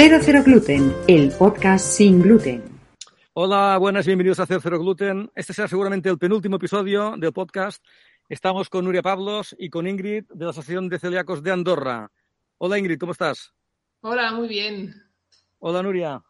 [0.00, 2.62] 00 Gluten, el podcast sin gluten.
[3.34, 5.30] Hola, buenas, bienvenidos a 00 Gluten.
[5.34, 7.84] Este será seguramente el penúltimo episodio del podcast.
[8.26, 12.10] Estamos con Nuria Pablos y con Ingrid de la Asociación de Celíacos de Andorra.
[12.56, 13.52] Hola Ingrid, ¿cómo estás?
[14.00, 14.94] Hola, muy bien.
[15.58, 16.24] Hola Nuria.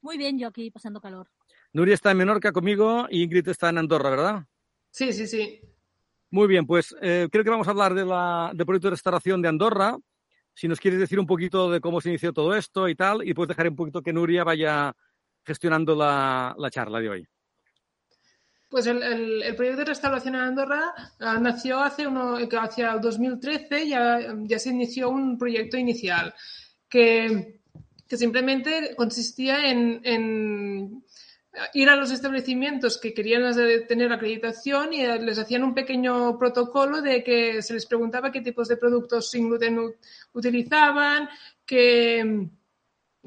[0.00, 1.28] Muy bien, yo aquí pasando calor.
[1.72, 4.46] Nuria está en Menorca conmigo y Ingrid está en Andorra, ¿verdad?
[4.90, 5.60] Sí, sí, sí.
[6.28, 9.40] Muy bien, pues eh, creo que vamos a hablar de la, del proyecto de restauración
[9.40, 9.96] de Andorra.
[10.54, 13.34] Si nos quieres decir un poquito de cómo se inició todo esto y tal, y
[13.34, 14.94] pues dejaré un poquito que Nuria vaya
[15.44, 17.28] gestionando la, la charla de hoy.
[18.68, 23.86] Pues el, el, proyecto de restauración en Andorra uh, nació hace uno, hacia el 2013,
[23.86, 26.34] ya, ya se inició un proyecto inicial
[26.88, 27.60] que,
[28.08, 31.04] que simplemente consistía en,
[31.74, 33.54] ir a los establecimientos que querían
[33.86, 38.68] tener acreditación y les hacían un pequeño protocolo de que se les preguntaba qué tipos
[38.68, 39.94] de productos sin gluten
[40.32, 41.28] utilizaban,
[41.66, 42.48] qué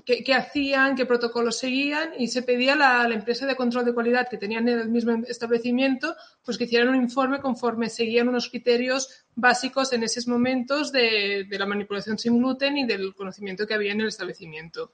[0.03, 3.85] qué, qué, hacían, qué protocolos seguían y se pedía a la, la, empresa de control
[3.85, 8.27] de calidad que tenían en el mismo establecimiento pues que hicieran un informe conforme seguían
[8.27, 13.65] unos criterios básicos en esos momentos de, de la manipulación sin gluten y del conocimiento
[13.65, 14.91] que había en el establecimiento.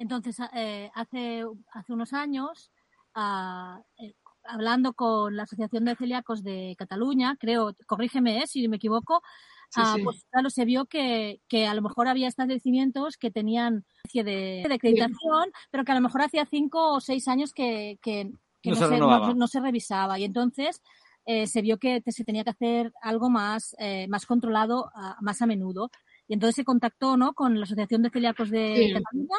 [0.00, 2.72] Entonces, eh, hace, hace unos años,
[3.14, 9.22] eh, hablando con la Asociación de Celíacos de Cataluña, creo, corrígeme eh, si me equivoco,
[9.68, 10.02] Sí, ah, sí.
[10.02, 14.64] pues claro, se vio que, que, a lo mejor había establecimientos que tenían especie de,
[14.66, 15.68] de acreditación, sí.
[15.70, 18.88] pero que a lo mejor hacía cinco o seis años que, que, que no, no,
[18.88, 20.18] se, no, no, se, revisaba.
[20.18, 20.82] Y entonces
[21.24, 25.40] eh, se vio que se tenía que hacer algo más, eh, más controlado, uh, más
[25.40, 25.90] a menudo.
[26.26, 27.34] Y entonces se contactó ¿no?
[27.34, 29.36] con la Asociación de Celíacos de Cataluña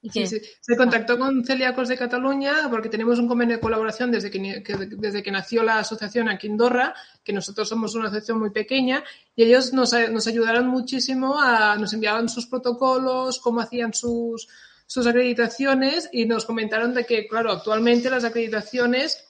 [0.00, 0.40] Sí, sí.
[0.60, 4.76] Se contactó con Celíacos de Cataluña porque tenemos un convenio de colaboración desde que, que,
[4.76, 9.02] desde que nació la asociación aquí en Andorra, que nosotros somos una asociación muy pequeña,
[9.34, 14.46] y ellos nos, nos ayudaron muchísimo, a, nos enviaban sus protocolos, cómo hacían sus,
[14.86, 19.24] sus acreditaciones, y nos comentaron de que, claro, actualmente las acreditaciones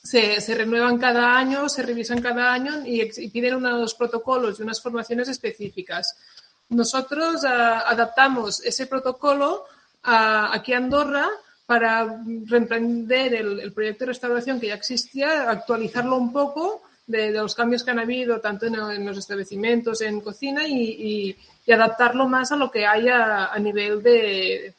[0.00, 4.62] se, se renuevan cada año, se revisan cada año y, y piden unos protocolos y
[4.62, 6.16] unas formaciones específicas.
[6.68, 9.64] Nosotros uh, adaptamos ese protocolo
[10.04, 11.28] a, aquí a Andorra
[11.66, 17.38] para reemprender el, el, proyecto de restauración que ya existía, actualizarlo un poco de, de
[17.38, 21.72] los cambios que han habido tanto en, en los establecimientos, en cocina y, y, y,
[21.72, 24.74] adaptarlo más a lo que haya a nivel de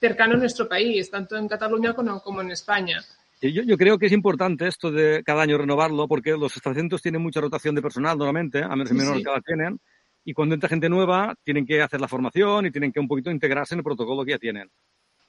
[0.00, 3.00] cercano a nuestro país, tanto en Cataluña como, como en España.
[3.40, 7.22] Yo, yo, creo que es importante esto de cada año renovarlo porque los establecimientos tienen
[7.22, 9.24] mucha rotación de personal normalmente, a menos en menor sí.
[9.24, 9.78] que la tienen
[10.24, 13.30] y cuando entra gente nueva tienen que hacer la formación y tienen que un poquito
[13.30, 14.70] integrarse en el protocolo que ya tienen.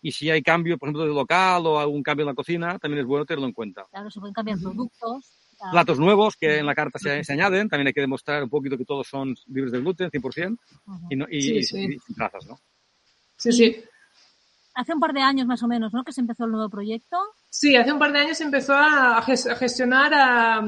[0.01, 3.01] Y si hay cambio, por ejemplo, de local o algún cambio en la cocina, también
[3.01, 3.85] es bueno tenerlo en cuenta.
[3.89, 5.31] Claro, se pueden cambiar productos.
[5.57, 5.71] Claro.
[5.71, 8.77] Platos nuevos que en la carta se, se, añaden, también hay que demostrar un poquito
[8.77, 11.07] que todos son libres de gluten, 100%, uh -huh.
[11.09, 11.79] y, no, y, sí, sí.
[11.85, 12.59] y, sin trazas, ¿no?
[13.37, 13.83] Sí, sí.
[14.73, 16.03] Hace un par de años más o menos, ¿no?
[16.03, 17.17] Que se empezó el nuevo proyecto.
[17.49, 20.61] Sí, hace un par de años se empezó a gestionar, a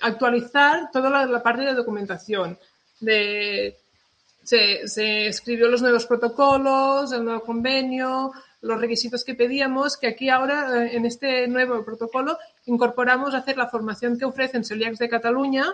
[0.00, 2.58] actualizar toda la, la parte de documentación
[3.00, 3.76] de
[4.44, 10.84] se, escribió los nuevos protocolos, el nuevo convenio, los requisitos que pedíamos, que aquí ahora,
[10.84, 15.66] eh, en este nuevo protocolo, incorporamos hacer la formación que ofrecen Celiacs de Cataluña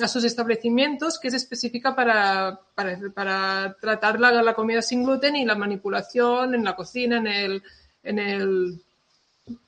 [0.00, 5.44] a sus establecimientos, que es específica para, para, tratar la, la, comida sin gluten y
[5.44, 7.62] la manipulación en la cocina, en el,
[8.04, 8.82] en el,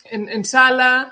[0.04, 1.10] en sala.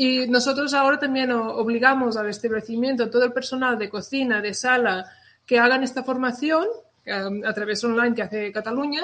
[0.00, 5.04] Y nosotros ahora también obligamos al establecimiento, todo el personal de cocina, de sala,
[5.44, 6.68] que hagan esta formación
[7.04, 9.02] um, a través online que hace Cataluña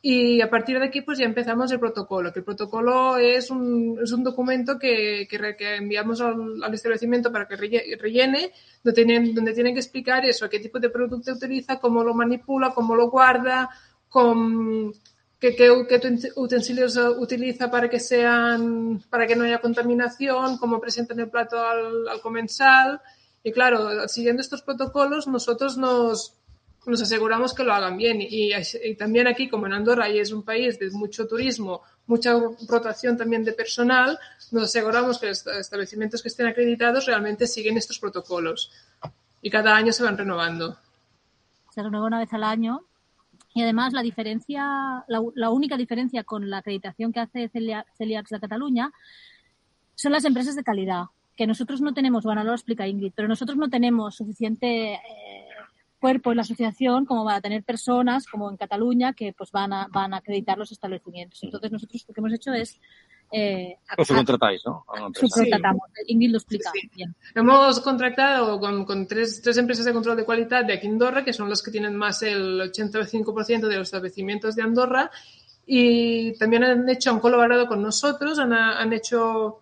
[0.00, 3.98] y a partir de aquí pues ya empezamos el protocolo, que el protocolo es un,
[4.00, 8.52] es un documento que, que, que enviamos al, al, establecimiento para que rellene,
[8.84, 12.70] donde tienen, donde tienen que explicar eso, qué tipo de producto utiliza, cómo lo manipula,
[12.70, 13.68] cómo lo guarda,
[14.08, 14.92] con,
[15.40, 21.20] qué, qué, qué, utensilios utiliza para que sean, para que no haya contaminación, cómo presentan
[21.20, 23.00] el plato al, al comensal,
[23.42, 26.34] y claro, siguiendo estos protocolos, nosotros nos,
[26.86, 28.20] nos aseguramos que lo hagan bien.
[28.20, 32.34] Y, y, también aquí, como en Andorra, y es un país de mucho turismo, mucha
[32.68, 34.18] rotación también de personal,
[34.50, 38.72] nos aseguramos que los establecimientos que estén acreditados realmente siguen estos protocolos.
[39.40, 40.76] Y cada año se van renovando.
[41.70, 42.87] Se renueva una vez al año.
[43.58, 44.62] Y además la diferencia,
[45.08, 48.92] la, la única diferencia con la acreditación que hace Celiacs de Cataluña
[49.96, 53.58] son las empresas de calidad que nosotros no tenemos, bueno, lo explica Ingrid, pero nosotros
[53.58, 55.00] no tenemos suficiente eh,
[55.98, 59.88] cuerpo en la asociación como para tener personas como en Cataluña que pues van a,
[59.88, 61.42] van a acreditar los establecimientos.
[61.42, 62.80] Entonces nosotros lo que hemos hecho es
[63.30, 64.84] eh, o subcontratáis, ¿no?
[65.14, 65.82] Subcontratamos.
[66.06, 66.90] Ingrid lo explica Sí, sí.
[66.94, 67.14] bien.
[67.34, 71.24] Hemos contratado con, con tres, tres empresas de control de calidad de aquí en Andorra,
[71.24, 75.10] que son las que tienen más el 85% de los establecimientos de Andorra,
[75.66, 79.60] y también han hecho, han colaborado con nosotros, han, han hecho,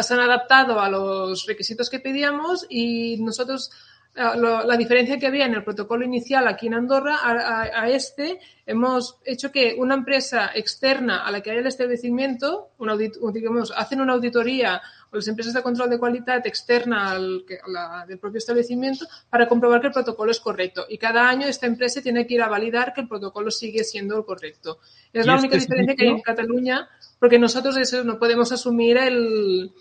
[0.00, 3.70] se han adaptado a los requisitos que pedíamos y nosotros
[4.16, 7.88] lo- la diferencia que había en el protocolo inicial aquí en Andorra a, a- a
[7.90, 13.18] este, hemos hecho que una empresa externa a la que haya el establecimiento, un audit-
[13.32, 14.80] digamos, hacen una auditoría
[15.10, 19.04] o las empresas de control de calidad externa al que- a la del propio establecimiento
[19.28, 20.86] para comprobar que el protocolo es correcto.
[20.88, 24.16] Y cada año esta empresa tiene que ir a validar que el protocolo sigue siendo
[24.16, 24.78] el correcto.
[25.12, 26.20] Es ¿Y la este única diferencia que hay en?
[26.20, 26.88] Cataluña,
[27.18, 29.72] porque nosotros eso no podemos asumir el,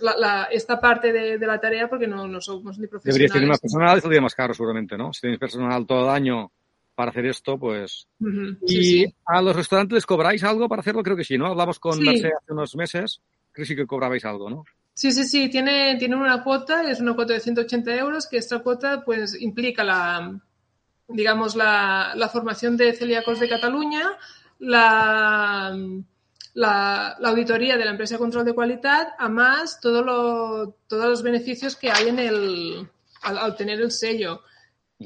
[0.00, 3.04] la- la- esta parte de, de la tarea porque no, no somos ni profesionales.
[3.14, 5.12] Deberíais tener más personal y saldría más caro seguramente, ¿no?
[5.12, 6.50] Si tenéis personal todo el año
[6.94, 8.06] para hacer esto, pues...
[8.66, 9.14] ¿Y sí, sí.
[9.24, 11.02] a los restaurantes les cobráis algo para hacerlo?
[11.02, 11.46] Creo que sí, ¿no?
[11.46, 12.08] Hablamos con Sí.
[12.08, 13.20] Hace unos meses,
[13.52, 14.64] creo que sí que cobrabais algo, ¿no?
[14.92, 18.58] Sí, sí, sí, tiene, tiene una cuota, es una cuota de 180 euros, que esta
[18.58, 20.38] cuota pues implica la,
[21.08, 24.02] digamos, la, la formación de celíacos de Cataluña,
[24.58, 25.74] la,
[26.54, 31.06] la, la auditoría de la empresa de control de calidad, a más todo lo, todos
[31.06, 32.88] los beneficios que hay en el,
[33.22, 34.42] al, al tener el sello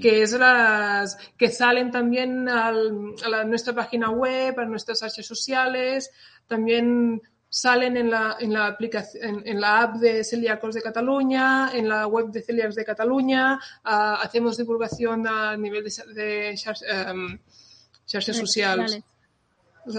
[0.02, 5.24] que es las que salen también al- a la- nuestra página web, a nuestras redes
[5.24, 6.10] sociales,
[6.48, 11.70] también salen en la, en la aplicación, en, en la app de Celíacos de Cataluña,
[11.72, 17.38] en la web de Celíacos de Cataluña, hacemos divulgación a nivel de, de xar- em,
[18.04, 18.36] xarxas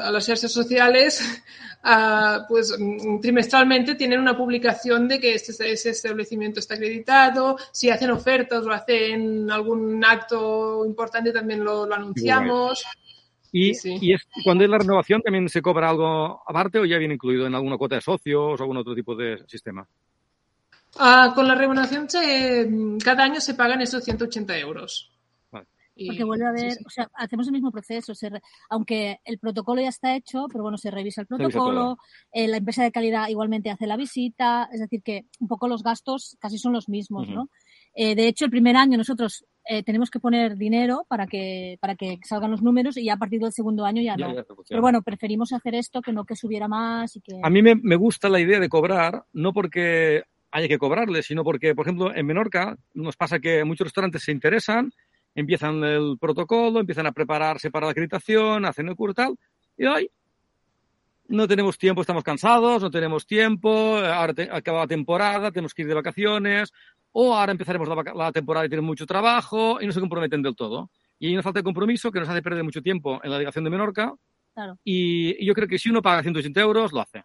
[0.01, 1.21] a las redes sociales,
[1.83, 7.89] ah, pues mm, trimestralmente tienen una publicación de que este, ese establecimiento está acreditado, si
[7.89, 12.83] hacen ofertas o hacen algún acto importante también lo, lo anunciamos.
[13.51, 16.97] Y, Sí, y es- cuando es la renovación, ¿también se cobra algo aparte o ya
[16.97, 19.87] viene incluido en alguna cuota de socios o algún otro tipo de sistema?
[20.97, 22.69] Ah, con la remuneración se,
[23.03, 25.11] cada año se pagan esos 180 euros.
[26.07, 26.83] Porque vuelve a haber, sí, sí.
[26.85, 30.63] o sea, hacemos el mismo proceso, se re- aunque el protocolo ya está hecho, pero
[30.63, 31.97] bueno, se revisa el revisa protocolo,
[32.31, 35.83] eh, la empresa de calidad igualmente hace la visita, es decir, que un poco los
[35.83, 37.29] gastos casi son los mismos.
[37.29, 37.49] ¿no?
[37.93, 41.95] Eh, de hecho, el primer año nosotros eh, tenemos que poner dinero para que, para
[41.95, 44.35] que salgan los números y ya a partir del segundo año ya, Ya, no.
[44.35, 44.43] ya.
[44.67, 47.39] Pero bueno, preferimos hacer esto que no que subiera más y que...
[47.41, 51.43] A mí me, me gusta la idea de cobrar, no porque haya que cobrarle, sino
[51.43, 54.91] porque, por ejemplo, en Menorca nos pasa que muchos restaurantes se interesan,
[55.35, 59.35] empiezan el protocolo, empiezan a prepararse para la acreditación, hacen el curso y tal,
[59.77, 60.11] y hoy
[61.27, 65.81] no tenemos tiempo, estamos cansados, no tenemos tiempo, ahora te- acaba la temporada, tenemos que
[65.81, 66.71] ir de vacaciones,
[67.11, 70.41] o ahora empezaremos la, vaca- la temporada y tienen mucho trabajo y no se comprometen
[70.41, 70.91] del todo.
[71.17, 73.63] Y hay una falta de compromiso que nos hace perder mucho tiempo en la delegación
[73.63, 74.13] de Menorca.
[74.53, 74.77] Claro.
[74.83, 77.23] Y, y yo creo que si uno paga 180 euros, lo hace.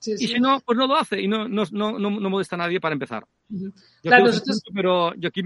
[0.00, 2.80] Sí, Y si no, pues no lo hace y no, no, no, no, a nadie
[2.80, 3.24] para empezar.
[3.48, 3.66] Ujú.
[3.66, 3.72] Yo
[4.02, 5.42] Claro, creo que nosotros- mucho, pero yo aquí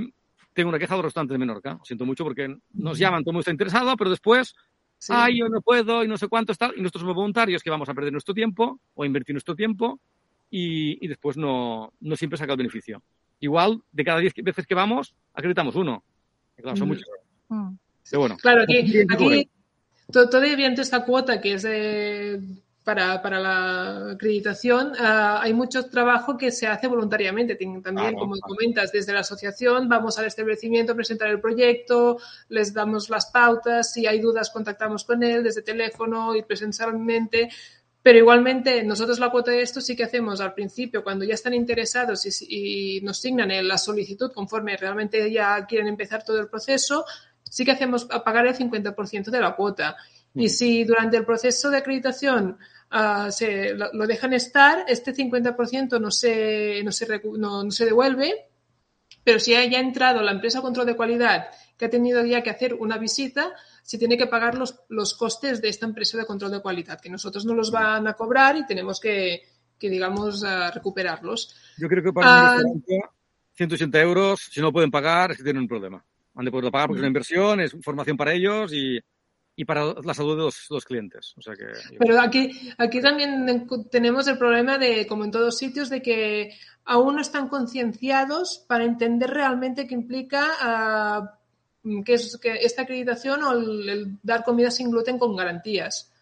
[0.56, 1.79] tengo una queja de los restaurantes de Menorca.
[1.85, 4.55] Siento mucho porque nos llaman, todo el mundo está interesado, pero después,
[4.99, 5.12] Sí.
[5.14, 6.70] ay, yo no puedo y no sé cuánto está.
[6.75, 10.00] Y nosotros somos voluntarios que vamos a perder nuestro tiempo o a invertir nuestro tiempo
[10.50, 13.03] y, y después no, no siempre saca el beneficio.
[13.41, 16.03] Igual, de cada 10 veces que vamos, acreditamos uno.
[16.59, 17.05] Y Claro, son muchos.
[17.49, 17.75] Mm.
[18.11, 18.37] Pero bueno.
[18.38, 19.50] Claro, aquí, Aquí- aquí
[20.11, 22.41] to- todavía esta cuota que es de-
[22.87, 27.56] para, para la acreditación, ah, hay mucho trabajo que se hace voluntariamente.
[27.83, 33.11] También, como comentas, desde la asociación vamos al establecimiento a presentar el proyecto, les damos
[33.11, 37.49] las pautas, si hay dudas contactamos con él desde teléfono y presencialmente.
[38.05, 41.55] Pero igualmente, nosotros la cuota de esto sí que hacemos al principio, cuando ya están
[41.55, 46.47] interesados y, y nos signan en la solicitud conforme realmente ya quieren empezar todo el
[46.47, 47.05] proceso,
[47.49, 49.97] sí que hacemos pagar el 50% de la cuota.
[50.35, 52.59] Y si durante el proceso de acreditación
[52.91, 57.85] ah, se, lo, lo dejan estar, este 50% no se, no, se, no, no se
[57.87, 58.49] devuelve,
[59.25, 62.50] pero si haya entrado la empresa de control de calidad que ha tenido ya que
[62.50, 66.53] hacer una visita, se tiene que pagar los, los costes de esta empresa de control
[66.53, 69.43] de calidad, que nosotros no los van a cobrar y tenemos que,
[69.79, 71.55] que digamos, ah, recuperarlos.
[71.76, 72.57] Yo creo que para Ah.
[72.57, 73.00] un restaurante,
[73.55, 76.05] 180 euros, si no pueden pagar, es que tienen un problema.
[76.37, 78.99] Han de poderlo pagar porque es una inversión, es formación para ellos y,
[79.57, 81.35] y para la salud de los, los clientes.
[81.37, 81.64] O sea que,
[81.99, 86.50] Pero aquí, aquí también tenemos el problema de, como en todos sitios, de que
[86.85, 91.33] aún no están concienciados para entender realmente qué implica
[92.05, 96.12] qué es que esta acreditación o el, el dar comida sin gluten con garantías.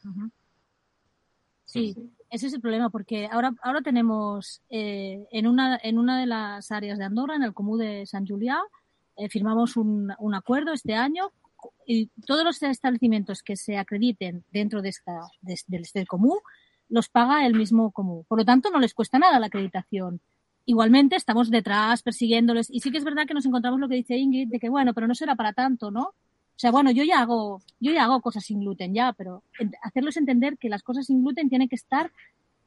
[1.65, 1.95] Sí,
[2.31, 6.71] ese es el problema, porque ahora, ahora tenemos eh, en, una, en una de las
[6.71, 8.59] áreas de Andorra, en el Comú de San Julià,
[9.17, 11.33] eh, firmamos un, un acuerdo este año
[11.87, 16.41] y todos los establecimientos que se acrediten dentro de esta, de, del, del Comú
[16.89, 18.25] los paga el mismo común.
[18.29, 20.21] Por lo tanto, no les cuesta nada la acreditación.
[20.67, 22.71] Igualmente, estamos detrás persiguiéndoles.
[22.71, 24.95] Y sí que es verdad que nos encontramos lo que dice Ingrid, de que bueno,
[24.95, 26.03] pero no será para tanto, ¿no?
[26.03, 29.43] O sea, bueno, yo ya hago, yo ya hago cosas sin gluten ya, pero
[29.83, 32.13] hacerles entender que las cosas sin gluten tienen que estar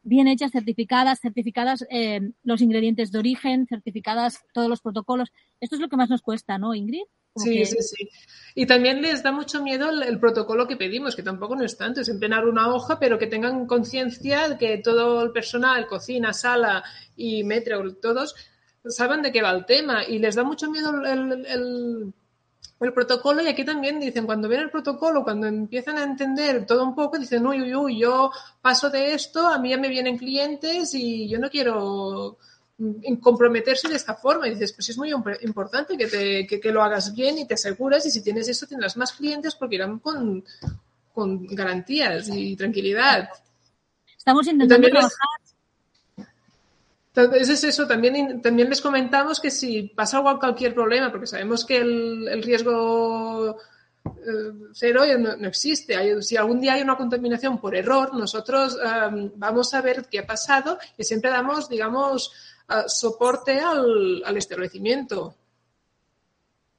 [0.03, 5.31] bien hechas, certificadas, certificadas eh, los ingredientes de origen, certificadas todos los protocolos.
[5.59, 7.03] Esto es lo que más nos cuesta, ¿no, Ingrid?
[7.35, 8.09] sí, sí, sí.
[8.55, 12.01] Y también les da mucho miedo el, protocolo que pedimos, que tampoco no es tanto,
[12.01, 16.83] es empenar una hoja, pero que tengan conciencia de que todo el personal, cocina, sala
[17.15, 18.35] y metro, todos
[18.85, 20.03] saben de qué va el tema.
[20.03, 22.13] Y les da mucho miedo el el
[22.77, 26.93] protocolo y aquí también dicen, cuando ven el protocolo, cuando empiezan a entender todo un
[26.93, 28.31] poco, dicen, uy, uy, uy, yo
[28.61, 32.37] paso de esto, a mí ya me vienen clientes y yo no quiero
[32.77, 34.47] mm, comprometerse de esta forma.
[34.47, 38.05] Y dices, pues es muy importante que, te, que, lo hagas bien y te aseguras
[38.05, 40.43] y si tienes eso tendrás más clientes porque irán con,
[41.13, 43.29] con garantías y tranquilidad.
[44.15, 45.46] Estamos intentando trabajar
[47.17, 51.77] entonces es eso, también, les comentamos que si pasa algo, cualquier problema, porque sabemos que
[51.77, 53.57] el, riesgo
[54.05, 56.21] eh, cero no, existe.
[56.21, 60.27] si algún día hay una contaminación por error, nosotros em, vamos a ver qué ha
[60.27, 62.31] pasado y siempre damos, digamos,
[62.69, 65.35] eh, soporte al, al establecimiento.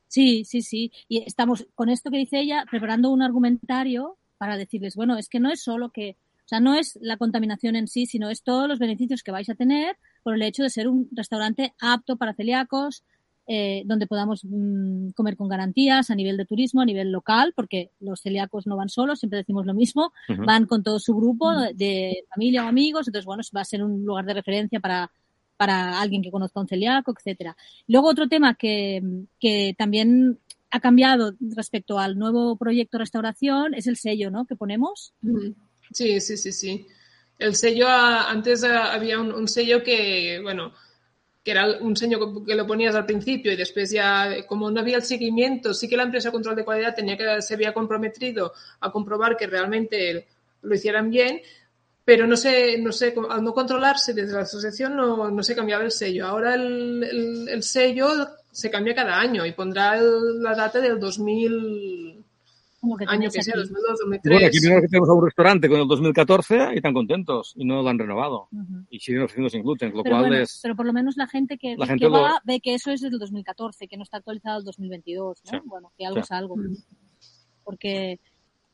[0.07, 0.93] Sí, sí, sí.
[1.09, 5.41] Y estamos, con esto que dice ella, preparando un argumentario para decirles, bueno, es que
[5.41, 8.69] no es solo que, o sea, no es la contaminación en sí, sino es todos
[8.69, 12.35] los beneficios que vais a tener por el hecho de ser un restaurante apto para
[12.35, 13.05] celíacos,
[13.51, 17.91] eh, donde podamos mm, comer con garantías a nivel de turismo, a nivel local, porque
[17.99, 20.13] los celíacos no van solos, siempre decimos lo mismo,
[20.45, 24.05] van con todo su grupo de familia o amigos, entonces, bueno, va a ser un
[24.05, 25.11] lugar de referencia para,
[25.57, 27.57] para alguien que conozca un celíaco, etcétera.
[27.87, 29.03] Luego otro tema que,
[29.41, 30.39] que también
[30.71, 34.45] ha cambiado respecto al nuevo proyecto restauración es el sello, ¿no?
[34.45, 35.15] Que ponemos.
[35.93, 36.87] Sí, sí, sí, sí.
[37.39, 40.75] El sello, antes había un, sello que, bueno,
[41.45, 44.97] que era un sello que lo ponías al principio y después ya, como no había
[44.97, 48.53] el seguimiento, sí que la empresa de control de calidad tenía que, se había comprometido
[48.81, 50.27] a comprobar que realmente
[50.63, 51.41] lo hicieran bien,
[52.05, 55.85] pero no sé, no sé, al no controlarse desde la asociación no, no se cambiaba
[55.85, 56.27] el sello.
[56.27, 58.09] Ahora el, el, sello
[58.51, 62.18] se cambia cada año y pondrá la data del 2000,
[63.07, 64.33] año que sea, 2002, 2003.
[64.33, 67.83] Bueno, aquí que tenemos a un restaurante con el 2014 y están contentos y no
[67.83, 68.49] lo han renovado.
[68.91, 70.61] Y siguen ofreciendo sin gluten, lo pero cual es...
[70.63, 73.89] Pero por lo menos la gente que, que va ve que eso es del 2014,
[73.89, 75.63] que no está actualizado el 2022, ¿no?
[75.65, 76.57] Bueno, que algo es algo.
[77.65, 78.21] Porque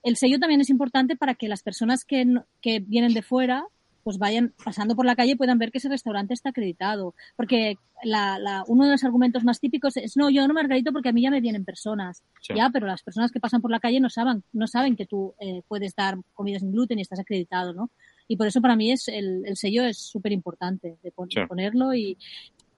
[0.03, 2.25] el sello también es importante para que las personas que,
[2.61, 3.67] que vienen de fuera
[4.05, 7.15] pues vayan pasando por la calle y puedan ver que ese restaurante está acreditado.
[7.37, 10.93] Porque la, la, uno de los argumentos más típicos es, no, yo no me acredito
[10.93, 12.23] porque a mí ya me vienen personas.
[12.55, 15.35] Ya, pero las personas que pasan por la calle no saben, no saben que tú
[15.41, 17.91] eh, puedes dar comida sin gluten y estás acreditado, ¿no?
[18.29, 22.17] Y por eso para mí es el, el sello es súper importante de, ponerlo y,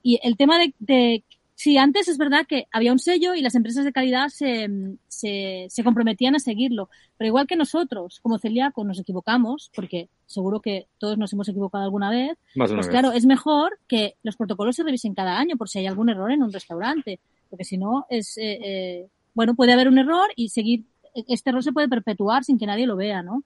[0.03, 1.25] y el tema de, de
[1.59, 4.69] Sí, antes es verdad que había un sello y las empresas de calidad se,
[5.09, 6.91] se, se, comprometían a seguirlo.
[7.17, 11.83] Pero igual que nosotros, como celíacos, nos equivocamos, porque seguro que todos nos hemos equivocado
[11.83, 15.79] alguna vez, pues claro, es mejor que los protocolos se revisen cada año por si
[15.79, 17.21] hay algún error en un restaurante.
[17.49, 20.85] Porque si no, es, eh, eh, bueno, puede haber un error y seguir,
[21.15, 23.43] este error se puede perpetuar sin que nadie lo vea, ¿no?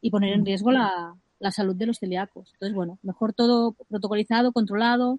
[0.00, 2.50] Y poner en riesgo la, la salud de los celíacos.
[2.52, 5.18] Entonces, bueno, mejor todo protocolizado, controlado,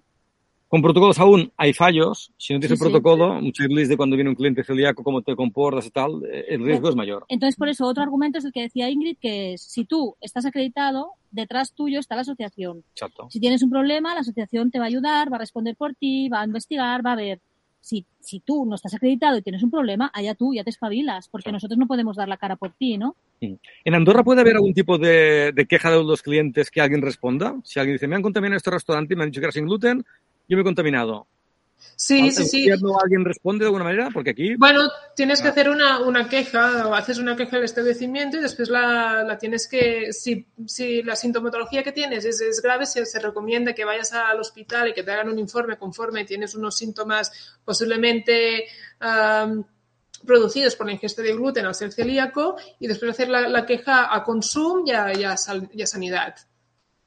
[0.70, 2.30] con protocolos aún hay fallos.
[2.36, 5.84] Si no tienes el protocolo, muchos de cuando viene un cliente celíaco, cómo te comportas
[5.84, 7.24] y tal, eh, el riesgo es mayor.
[7.28, 11.14] Entonces, por eso, otro argumento es el que decía Ingrid, que si tú estás acreditado,
[11.32, 12.84] detrás tuyo está la asociación.
[12.92, 13.26] Exacto.
[13.30, 16.28] Si tienes un problema, la asociación te va a ayudar, va a responder por ti,
[16.28, 17.40] va a investigar, va a ver.
[17.80, 21.28] Si, si tú no estás acreditado y tienes un problema, allá tú, ya te espabilas,
[21.28, 23.16] porque nosotros no podemos dar la cara por ti, ¿no?
[23.40, 27.56] ¿En Andorra puede haber algún tipo de, de queja de los clientes que alguien responda?
[27.64, 29.64] Si alguien dice, me han contaminado este restaurante y me han dicho que era sin
[29.64, 30.04] gluten,
[30.50, 31.28] yo me he contaminado.
[31.96, 32.68] Sí, sí, sí.
[32.70, 34.10] ¿Alguien responde de alguna manera?
[34.12, 34.56] Porque aquí.
[34.56, 35.50] Bueno, tienes que ah.
[35.52, 39.68] hacer una, una, queja o haces una queja al establecimiento y después la, la tienes
[39.68, 40.12] que.
[40.12, 44.40] Si, si, la sintomatología que tienes es, es grave, se, se, recomienda que vayas al
[44.40, 48.64] hospital y que te hagan un informe conforme tienes unos síntomas posiblemente.
[50.26, 54.14] producidos por la ingesta de gluten al ser celíaco y después hacer la, la queja
[54.14, 55.34] a consumo y a, y a,
[55.72, 56.34] y a sanidad.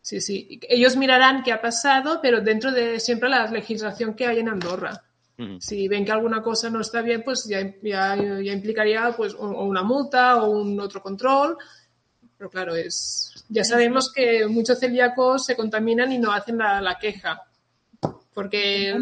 [0.04, 0.60] Sí, sí.
[0.68, 5.02] Ellos mirarán qué ha pasado, pero dentro de siempre la legislación que hay en Andorra.
[5.60, 9.82] Si ven que alguna cosa no está bien, pues ya, ya, implicaría pues o, una
[9.82, 11.58] multa o un otro control.
[12.38, 17.42] Pero claro, es ya sabemos que muchos celíacos se contaminan y no hacen la, queja.
[18.34, 19.00] Porque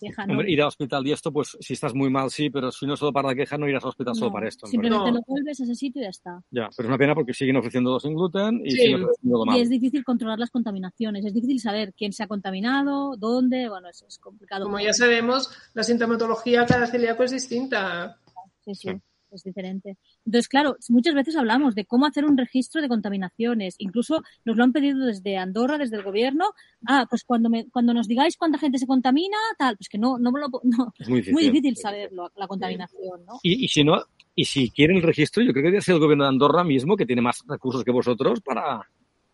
[0.00, 0.32] queja, ¿no?
[0.34, 2.96] Hombre, ir al hospital y esto, pues si estás muy mal, sí, pero si no
[2.96, 4.66] solo para la queja, no irás al hospital solo para esto.
[4.66, 5.16] en Simplemente No.
[5.18, 6.42] lo vuelves a ese sitio y ya está.
[6.50, 8.76] Ya, pero es una pena porque siguen ofreciéndolo sin gluten y Sí.
[8.78, 9.56] siguen ofreciéndolo mal.
[9.58, 13.88] Y es difícil controlar las contaminaciones, es difícil saber quién se ha contaminado, dónde, bueno,
[13.88, 14.64] es, es complicado.
[14.64, 18.18] como ya sabemos, la sintomatología cada celíaco es distinta.
[18.64, 18.96] Sí, sí, Sí.
[19.30, 19.96] es diferente.
[20.26, 23.74] Entonces, claro, muchas veces hablamos de cómo hacer un registro de contaminaciones.
[23.78, 26.46] Incluso nos lo han pedido desde Andorra, desde el gobierno.
[26.86, 30.18] Ah, pues cuando, me, cuando nos digáis cuánta gente se contamina, tal, pues que no,
[30.18, 30.48] no me lo...
[30.62, 31.34] No, Es muy difícil.
[31.34, 33.38] muy difícil saberlo, la contaminación, ¿no?
[33.42, 34.02] Y, y si no,
[34.34, 36.96] y si quieren el registro, yo creo que debería ser el gobierno de Andorra mismo
[36.96, 38.80] que tiene más recursos que vosotros para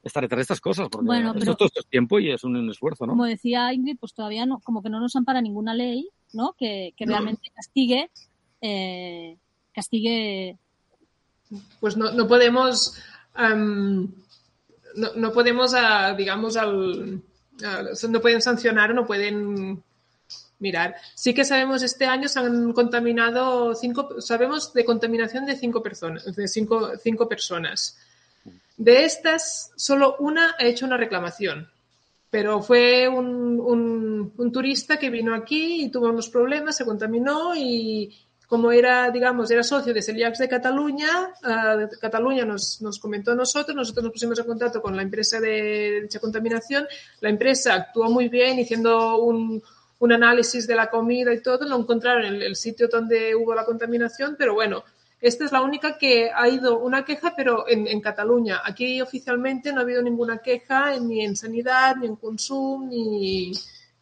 [0.03, 2.43] estar detrás de estas cosas, porque Bueno, esto pero- todo esto es tiempo y es
[2.43, 3.13] un esfuerzo, ¿no?
[3.13, 6.55] Como decía Ingrid, pues todavía no, como que no nos ampara ninguna ley, ¿no?
[6.59, 7.13] Que, que No.
[7.13, 8.11] realmente castigue,
[8.61, 9.37] eh,
[9.73, 10.59] castigue
[11.81, 12.95] Pues no, no podemos,
[13.35, 14.13] am,
[14.95, 17.21] no, no podemos, ah, digamos, al,
[18.09, 19.83] no pueden sancionar o no pueden
[20.61, 20.95] mirar.
[21.15, 26.25] Sí que sabemos este año se han contaminado cinco, sabemos de contaminación de cinco personas,
[26.37, 27.97] de cinco, cinco personas.
[28.77, 31.69] De estas, solo una ha hecho una reclamación.
[32.31, 38.15] Pero fue un- un turista que vino aquí y tuvo unos problemas, se contaminó y
[38.51, 41.33] como era, digamos, era socio de Celiacs de Cataluña,
[41.79, 45.39] de Cataluña nos, nos comentó a nosotros, nosotros nos pusimos en contacto con la empresa
[45.39, 46.85] de dicha contaminación,
[47.21, 49.63] la empresa actuó muy bien haciendo un,
[50.01, 54.35] análisis de la comida y todo, no encontraron el, el sitio donde hubo la contaminación,
[54.37, 54.83] pero bueno,
[55.21, 58.63] esta es la única que ha ido una queja, pero en, en Cataluña.
[58.65, 63.53] Aquí oficialmente no ha habido ninguna queja ni en sanidad, ni en consumo, ni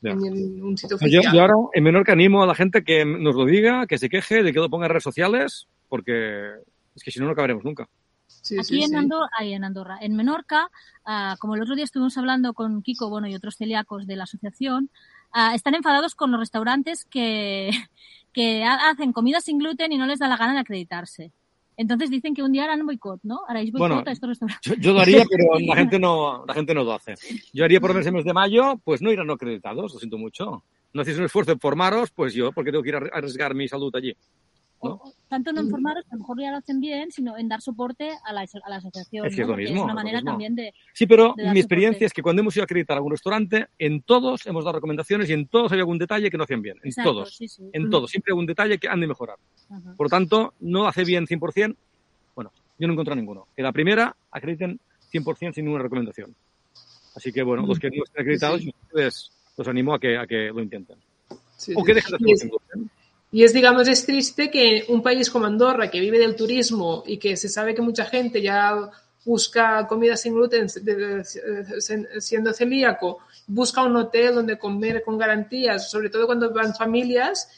[0.02, 1.35] en un sitio Yo, oficial.
[1.35, 4.43] yo ahora en Menorca animo a la gente que nos lo diga, que se queje,
[4.43, 6.50] de que lo ponga en redes sociales, porque
[6.95, 7.88] es que si no, no acabaremos nunca.
[8.26, 8.95] Sí, Aquí sí, en.
[8.97, 10.71] Andorra, en Andorra, en Menorca,
[11.05, 14.25] ah, como el otro día estuvimos hablando con Kiko, bueno, y otros celíacos de la
[14.25, 14.90] asociación,
[15.33, 17.71] ah, están enfadados con los restaurantes que,
[18.33, 21.33] que ha- hacen comida sin gluten y no les da la gana de acreditarse.
[21.78, 23.38] Entonces dicen que un día harán boicot, ¿no?
[23.47, 24.61] Haréis boicot Bueno, a estos restaurantes.
[24.62, 27.14] Yo, yo lo haría, pero la gente no, la gente no lo hace.
[27.52, 30.64] Yo haría por en mes de mayo, pues no irán no acreditados, lo siento mucho.
[30.92, 33.68] No hacéis un esfuerzo en formaros, pues yo, porque tengo que ir a arriesgar mi
[33.68, 34.16] salud allí.
[34.80, 34.94] O- ¿no?
[34.94, 37.60] o tanto no informaros, que a lo mejor ya lo hacen bien, sino en dar
[37.60, 39.26] soporte a la, a la asociación.
[39.26, 40.30] Es que mismo, Es una manera mismo.
[40.30, 40.73] también de.
[40.93, 42.04] Sí, pero de dar mi experiencia soporte.
[42.06, 45.32] es que cuando hemos ido a acreditar algún restaurante, en todos hemos dado recomendaciones y
[45.32, 46.76] en todos hay algún detalle que no hacían bien.
[46.82, 47.36] En Exacto, todos.
[47.36, 47.62] sí, sí.
[47.73, 48.10] En todos.
[48.10, 49.36] Siempre hay algún detalle que han de mejorar.
[49.97, 51.75] Por lo tanto, no hace bien 100%.
[52.36, 53.49] Bueno, yo no he encontrado ninguno.
[53.56, 54.78] Que la primera acrediten
[55.12, 56.34] 100% sin ninguna recomendación.
[57.17, 58.67] Así que, bueno, los que no estén acreditados, Sí.
[58.93, 60.99] yo les, los animo a que, a que lo intenten.
[61.56, 61.86] Sí, O sí.
[61.86, 62.58] que dejen de hacerlo.
[63.30, 67.19] Y es, digamos, es triste que un país como Andorra, que vive del turismo y
[67.19, 68.91] que se sabe que mucha gente ya
[69.25, 70.69] busca comida sin gluten
[72.19, 77.49] siendo celíaco, busca un hotel donde comer con garantías, sobre todo cuando van familias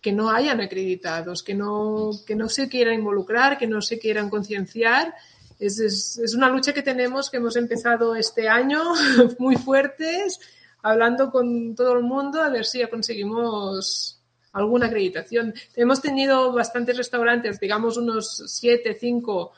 [0.00, 4.30] que no hayan acreditados, que no, que no se quieran involucrar, que no se quieran
[4.30, 5.14] concienciar.
[5.58, 8.82] Es, es, es una lucha que tenemos, que hemos empezado este año
[9.38, 10.40] muy fuertes,
[10.82, 14.15] hablando con todo el mundo, a ver si ya conseguimos
[14.56, 15.54] alguna acreditación.
[15.74, 19.52] Hemos tenido bastantes restaurantes, digamos unos siete, cinco,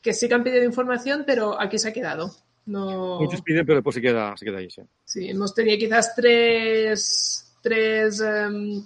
[0.00, 2.34] que sí que han pedido información, pero aquí se ha quedado.
[2.66, 4.70] No, Muchos piden, pero después se queda, se queda ahí.
[4.70, 4.82] Sí.
[5.04, 8.82] sí, hemos tenido quizás tres, tres em,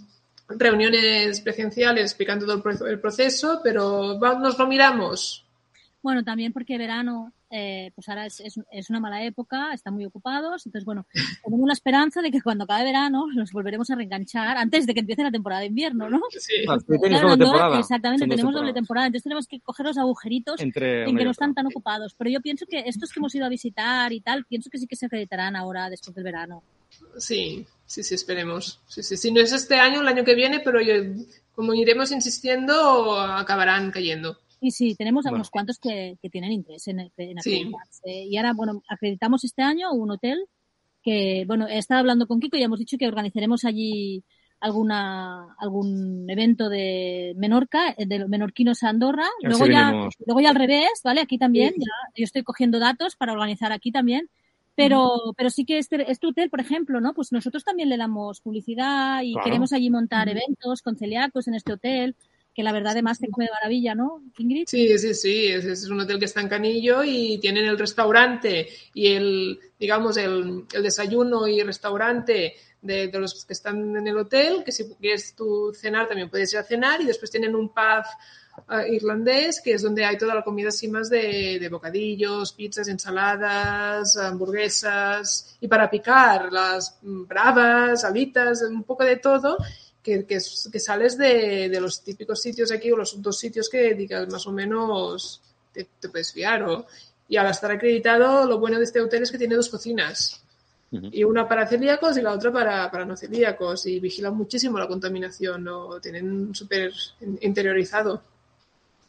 [0.49, 5.47] reuniones presenciales explicando todo el pro- el proceso, pero va- nos lo miramos.
[6.03, 10.05] Bueno, también porque verano, eh, pues ahora es, es, es una mala época, están muy
[10.05, 10.67] ocupados.
[10.67, 11.07] Entonces, bueno,
[11.45, 15.01] tenemos la esperanza de que cuando acabe verano nos volveremos a reenganchar antes de que
[15.01, 16.21] empiece la temporada de invierno, ¿no?
[16.31, 16.41] Sí.
[16.41, 17.79] Sí, tenéis Claro, doble Andorra, temporada.
[17.81, 19.07] exactamente, tenemos doble temporada.
[19.07, 22.15] Entonces tenemos que coger los agujeritos Entre en que no están tan ocupados.
[22.19, 24.87] Pero yo pienso que estos que hemos ido a visitar y tal, pienso que sí
[24.87, 26.63] que se acreditarán ahora después del verano.
[27.19, 28.81] Sí, sí, sí, esperemos.
[28.87, 30.95] Sí, sí, Si no es este año, el año que viene, pero yo,
[31.55, 34.39] como iremos insistiendo, acabarán cayendo.
[34.61, 35.37] Y sí, tenemos a Bueno.
[35.40, 37.71] unos cuantos que, que tienen interés en, en Sí.
[38.07, 40.38] Y ahora, bueno, acreditamos este año un hotel
[41.03, 44.25] que, bueno, he estado hablando con Kiko y hemos dicho que organizaremos allí
[44.59, 49.27] alguna algún evento de Menorca, eh, de los menorquinos a Andorra.
[49.42, 50.14] Luego ya, venimos.
[50.27, 51.21] luego ya al revés, ¿vale?
[51.21, 51.81] Aquí también, Sí.
[51.81, 54.29] ya, yo estoy cogiendo datos para organizar aquí también.
[54.75, 57.14] Pero, pero sí que este, este hotel, por ejemplo, ¿no?
[57.14, 59.45] Pues nosotros también le damos publicidad y Claro.
[59.45, 62.14] queremos allí montar eventos con celíacos en este hotel,
[62.57, 64.64] que la verdad además te come de maravilla, ¿no, Ingrid?
[64.66, 68.71] Sí, sí, sí, es, es un hotel que está en Canillo y tienen el restaurante
[68.95, 74.16] y el, digamos, el, el desayuno y restaurante de, de, los que están en el
[74.16, 77.69] hotel, que si quieres tú cenar también puedes ir a cenar y después tienen un
[77.69, 78.05] pub
[78.71, 82.88] uh, irlandés que es donde hay toda la comida así más de, de, bocadillos, pizzas,
[82.88, 89.59] ensaladas, hamburguesas y para picar las bravas, alitas, un poco de todo.
[90.07, 90.38] Que, que,
[90.73, 94.47] que sales de, de, los típicos sitios aquí o los dos sitios que digas más
[94.47, 95.42] o menos
[95.73, 96.62] te, te puedes fiar.
[96.62, 96.87] O,
[97.29, 100.45] y al estar acreditado, lo bueno de este hotel es que tiene dos cocinas.
[100.92, 101.11] Uh -huh.
[101.12, 103.87] Y una para celíacos y la otra para, para no celíacos.
[103.87, 106.92] Y vigilan muchísimo la contaminación, lo tienen súper
[107.40, 108.23] interiorizado.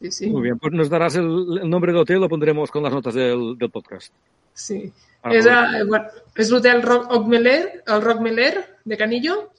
[0.02, 0.28] Sí, sí.
[0.32, 3.14] Muy bien, pues nos darás el, el, nombre del hotel, lo pondremos con las notas
[3.14, 4.12] del, del podcast.
[4.52, 4.92] Sí.
[5.30, 6.06] Es, a, bueno,
[6.36, 9.52] es l'hotel Rock Meller, el Rock Meller de Canillo.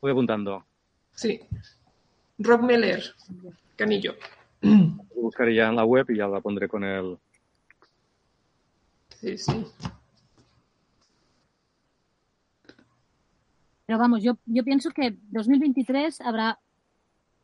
[0.00, 0.64] Voy apuntando.
[1.14, 1.40] Sí.
[2.38, 3.02] Rock Meller,
[3.76, 4.14] Canillo.
[4.62, 7.18] Lo buscaré ya en la web y ya la pondré con el.
[9.20, 9.66] Sí, sí.
[13.86, 16.58] Pero vamos, yo, yo pienso que 2023 habrá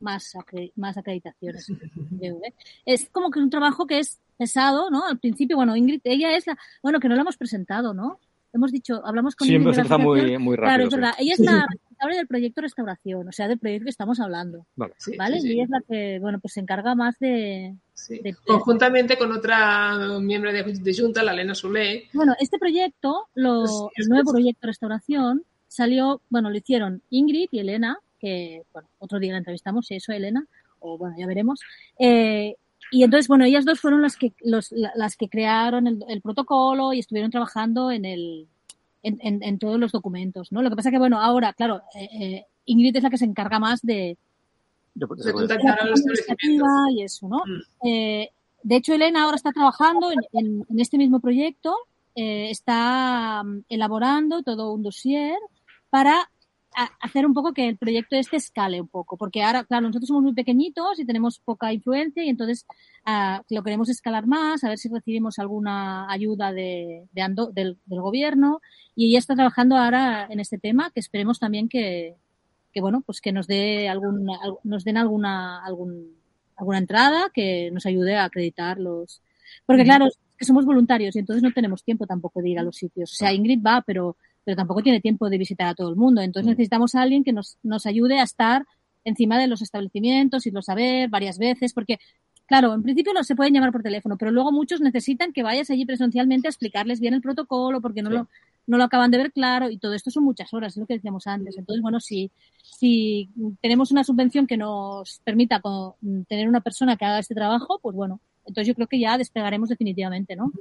[0.01, 0.33] más,
[0.77, 1.67] más acreditaciones.
[2.87, 5.05] es como que es un trabajo que es pesado, ¿no?
[5.05, 8.21] Al principio, bueno, Ingrid, ella es la, bueno, que no la hemos presentado, ¿no?
[8.53, 9.75] Hemos dicho, hablamos con sí, Ingrid.
[9.75, 10.77] Sí, está muy, muy rápido.
[10.77, 11.15] Claro, es verdad.
[11.19, 14.67] Ella es la responsable del proyecto restauración, o sea, del proyecto que estamos hablando.
[14.77, 14.95] Vale.
[14.99, 15.41] Sí, ¿Vale?
[15.41, 15.55] sí, sí.
[15.57, 17.75] Y es la que, bueno, pues se encarga más de.
[17.95, 18.19] Sí.
[18.21, 22.09] de- Conjuntamente con otra miembro de, de Junta, la Elena Solé.
[22.13, 27.59] Bueno, este proyecto, lo, Pues, el nuevo proyecto restauración, salió, bueno, lo hicieron Ingrid y
[27.61, 30.47] Elena, que, bueno, otro día la entrevistamos, si eso, Elena,
[30.81, 31.61] o bueno, ya veremos.
[31.99, 32.57] Eh,
[32.93, 36.21] y entonces, bueno, ellas dos fueron las que, los, la- las que crearon el, el
[36.21, 38.47] protocolo y estuvieron trabajando en el,
[39.07, 40.63] en, en- en todos los documentos, ¿no?
[40.63, 43.59] Lo que pasa que, bueno, ahora, claro, eh, eh, Ingrid es la que se encarga
[43.59, 44.17] más de,
[44.95, 46.69] De contactar a los establecimientos.
[46.93, 47.39] y eso, ¿no?
[47.39, 47.87] Mm.
[47.89, 48.31] Eh,
[48.63, 51.75] de hecho, Elena ahora está trabajando en, en- en este mismo proyecto,
[52.15, 55.37] eh, está mm, elaborando todo un dossier
[55.91, 56.29] para
[57.01, 60.23] hacer un poco que el proyecto este escale un poco, porque ahora, claro, nosotros somos
[60.23, 62.67] muy pequeñitos y tenemos poca influencia y entonces
[63.05, 67.79] ah, lo queremos escalar más, a ver si recibimos alguna ayuda de, de Ando- del,
[67.87, 68.61] del gobierno
[68.95, 72.15] y ella está trabajando ahora en este tema, que esperemos también que,
[72.73, 76.15] que bueno, pues que nos dé algún, al- nos den alguna, algún,
[76.57, 79.23] alguna entrada que nos ayude a acreditar los,
[79.65, 82.77] porque claro, que somos voluntarios y entonces no tenemos tiempo tampoco de ir a los
[82.77, 83.13] sitios.
[83.13, 86.23] O sea, Ingrid va, pero, pero tampoco tiene tiempo de visitar a todo el mundo.
[86.23, 86.51] Entonces Mm.
[86.53, 88.65] necesitamos a alguien que nos, nos ayude a estar
[89.05, 91.99] encima de los establecimientos, irlos a ver varias veces, porque
[92.49, 95.69] Claro, en principio no se pueden llamar por teléfono, pero luego muchos necesitan que vayas
[95.69, 98.15] allí presencialmente a explicarles bien el protocolo porque no, Sí.
[98.19, 98.29] lo,
[98.69, 100.95] no lo acaban de ver claro y todo esto son muchas horas, es lo que
[100.95, 101.59] decíamos antes.
[101.59, 102.31] Entonces, bueno, si,
[102.63, 103.31] si
[103.61, 105.97] tenemos una subvención que nos permita co-
[106.29, 109.69] tener una persona que haga este trabajo, pues bueno, entonces yo creo que ya despegaremos
[109.69, 110.53] definitivamente, ¿no?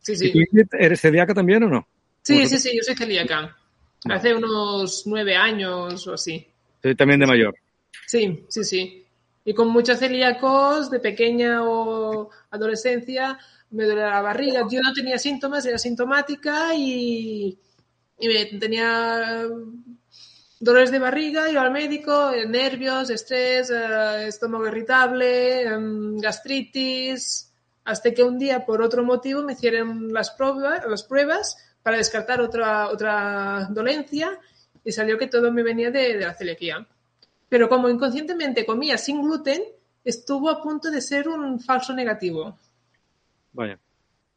[0.00, 0.32] Sí, ¿Y sí.
[0.32, 1.86] tú, Ingrid, ¿Eres celíaca también o no?
[2.22, 3.56] Sí, sí, sí, yo soy celíaca.
[4.04, 6.46] Hace unos nueve años o así.
[6.82, 7.54] Sí, También de mayor.
[8.06, 9.06] Sí, sí, sí.
[9.44, 13.38] Y con muchos celíacos de pequeña o adolescencia
[13.70, 14.66] me duele la barriga.
[14.70, 17.58] Yo no tenía síntomas, era sintomática y,
[18.18, 19.46] y me tenía
[20.60, 27.52] dolores de barriga, iba al médico, eh, nervios, estrés, eh, estómago irritable, em, gastritis,
[27.84, 32.40] hasta que un día por otro motivo me hicieron las pruebas, las pruebas para descartar
[32.40, 34.38] otra, otra dolencia
[34.84, 36.86] y salió que todo me venía de, de la celiaquía.
[37.48, 39.62] Pero como inconscientemente comía sin gluten,
[40.04, 42.58] estuvo a punto de ser un falso negativo.
[43.52, 43.78] Vaya.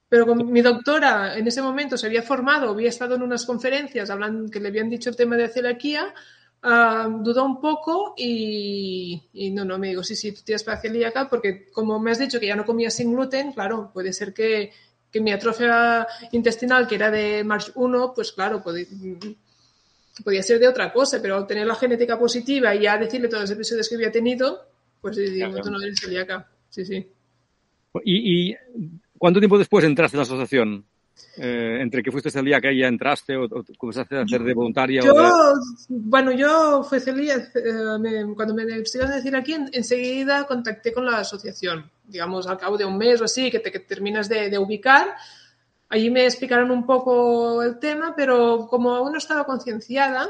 [0.10, 4.10] Pero con mi doctora en ese momento se había formado, había estado en unas conferencias
[4.10, 6.13] hablando, que le habían dicho el tema de celiaquía,
[6.62, 10.79] ah, dudó un poco y, y no, no, me digo, sí, sí, tú tienes para
[10.79, 14.34] celíaca porque como me has dicho que ya no comías sin gluten, claro, puede ser
[14.34, 14.71] que,
[15.15, 18.86] que mi atrofia intestinal, que era de March 1, pues claro, podía,
[20.25, 23.43] podía ser de otra cosa, pero al tener la genética positiva y ya decirle todos
[23.43, 24.67] los episodios que había tenido,
[24.99, 26.51] pues digo, tú no eres celíaca.
[26.69, 27.08] Sí, sí.
[28.04, 28.58] ¿Y, y
[29.17, 30.86] cuánto tiempo después entraste en la asociación?
[31.38, 35.01] Eh, entre que fuiste celíaca y ya entraste o, o comenzaste a hacer de voluntaria
[35.01, 35.30] o Yo, de...
[35.89, 40.91] bueno, yo fui celíaca, eh, me- cuando me ibas a decir aquí, en- enseguida contacté
[40.93, 44.28] con la asociación, digamos, al cabo de un mes o así, que te que terminas
[44.30, 45.15] de, de ubicar.
[45.89, 50.28] Allí me explicaron un poco el tema, pero como aún no estaba concienciada,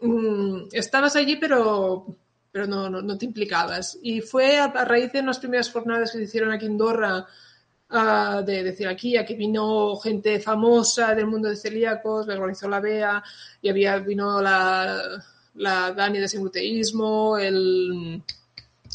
[0.00, 2.06] mm, estabas allí, pero,
[2.50, 3.98] pero no, no, no te implicabas.
[4.02, 7.26] Y fue a, a raíz de unas primeras jornadas que se hicieron aquí en Andorra
[7.92, 12.80] ah, de, de celiaquía, que vino gente famosa del mundo de celíacos, la organizó la
[12.80, 13.22] BEA,
[13.60, 15.22] y había, vino la,
[15.54, 18.22] la Dani de Singluteísmo, el,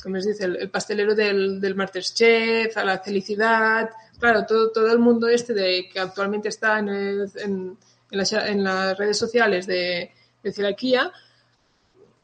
[0.03, 0.45] ¿cómo se dice?
[0.45, 5.53] El, el pastelero del, del Masterchef, a la felicidad, claro, todo, todo el mundo este
[5.53, 7.77] de que actualmente está en, el- en,
[8.11, 10.11] las, redes sociales de,
[10.43, 11.11] de celiaquía,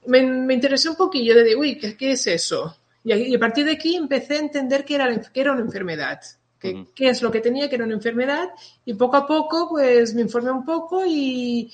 [0.06, 2.78] me, me, interesé un poquillo de, uy, ¿qué, qué es eso?
[3.04, 6.22] Y a, partir de aquí empecé a entender que era, que era una enfermedad,
[6.64, 6.88] que, uh -huh.
[6.96, 8.50] qué es lo que tenía, que era una enfermedad,
[8.86, 11.70] y poco a poco pues me informé un poco y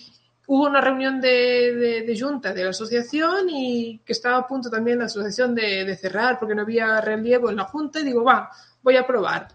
[0.47, 4.67] hubo una reunión de, de, de junta de la asociación y que estaba a punto
[4.69, 8.23] también la asociación de, de cerrar porque no había relevo en la junta y digo,
[8.23, 8.49] va,
[8.82, 9.47] voy a probar.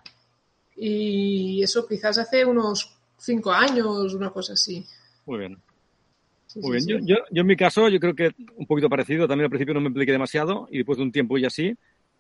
[0.77, 4.85] Y eso quizás hace unos cinco años, una cosa así.
[5.27, 5.59] Muy bien.
[6.47, 7.01] Sí, Muy sí, bien.
[7.01, 7.09] Sí.
[7.09, 9.27] Yo, yo, yo, en mi caso, yo creo que un poquito parecido.
[9.27, 11.75] También al principio no me impliqué demasiado y después de un tiempo ya sí.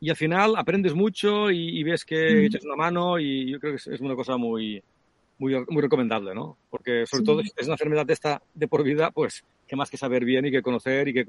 [0.05, 2.45] Y al final aprendes mucho y, y ves que mm.
[2.45, 4.83] echas una mano y yo creo que es, es una cosa muy,
[5.39, 6.59] muy, muy recomendable, ¿no?
[6.69, 7.25] Porque sobre sí.
[7.25, 10.27] todo si es una enfermedad de esta de por vida, pues qué más que saber
[10.27, 11.27] bien y que conocer y que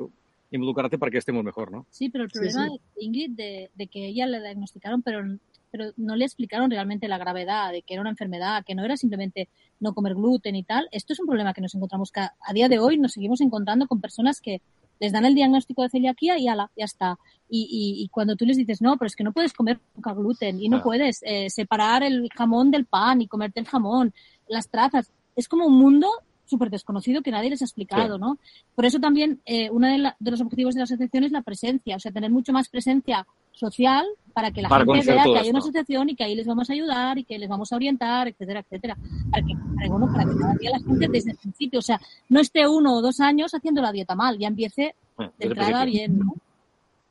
[0.51, 1.85] involucrarte para que estemos mejor, ¿no?
[1.89, 3.05] Sí, pero el problema, sí, sí.
[3.05, 5.23] Ingrid, de, de, que ella le diagnosticaron, pero
[5.71, 8.95] pero no le explicaron realmente la gravedad de que era una enfermedad, que no era
[8.95, 9.49] simplemente
[9.81, 10.87] no comer gluten y tal.
[10.91, 13.85] Esto es un problema que nos encontramos que a día de hoy nos seguimos encontrando
[13.85, 14.61] con personas que
[14.99, 17.17] les dan el diagnóstico de celiaquía y ala, ya está.
[17.49, 20.13] Y, y, y, cuando tú les dices, no, pero es que no puedes comer nunca
[20.13, 20.83] gluten y no ah.
[20.83, 24.13] puedes eh, separar el jamón del pan y comerte el jamón,
[24.47, 26.07] las trazas, es como un mundo
[26.45, 28.21] súper desconocido que nadie les ha explicado, sí.
[28.21, 28.37] ¿no?
[28.75, 31.41] Por eso también eh, uno de, la, de, los objetivos de la asociación es la
[31.41, 35.37] presencia, o sea, tener mucho más presencia social para que la para gente vea que
[35.39, 37.75] hay una asociación y que ahí les vamos a ayudar y que les vamos a
[37.77, 38.97] orientar, etcétera, etcétera.
[39.31, 41.99] Para que, para, bueno, para que cada día la gente desde el principio, o sea,
[42.29, 46.19] no esté uno o dos años haciendo la dieta mal, ya empiece de entrada bien,
[46.19, 46.33] ¿no?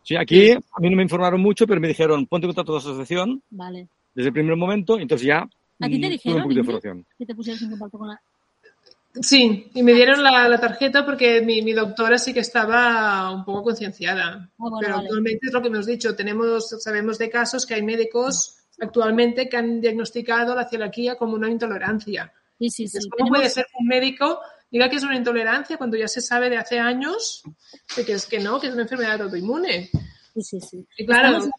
[0.02, 2.74] Sí, aquí a mí no me informaron mucho, pero me dijeron, ponte en contacto con
[2.74, 3.42] la asociación.
[3.48, 3.88] Vale.
[4.14, 5.48] Desde el primer momento, entonces ya.
[5.80, 6.37] ¿A ti te dijeron?
[6.37, 7.07] Un poquito de información.
[7.18, 8.20] Que te pusieras en contacto con la.
[9.20, 13.44] Sí, y me dieron la, la tarjeta porque mi, mi, doctora sí que estaba un
[13.44, 14.50] poco concienciada.
[14.57, 15.07] Bueno, Pero vale.
[15.07, 19.57] actualmente es lo que hemos dicho, tenemos, sabemos de casos que hay médicos actualmente que
[19.57, 22.33] han diagnosticado la celiaquía como una intolerancia.
[22.59, 22.98] Sí, sí, sí.
[23.09, 23.38] ¿Cómo tenemos...
[23.38, 26.57] puede ser que un médico diga que es una intolerancia cuando ya se sabe de
[26.57, 27.44] hace años
[27.96, 29.90] de que es que no, que es una enfermedad autoinmune?
[30.35, 30.87] Sí, sí, sí.
[30.98, 31.50] Y claro, Estamos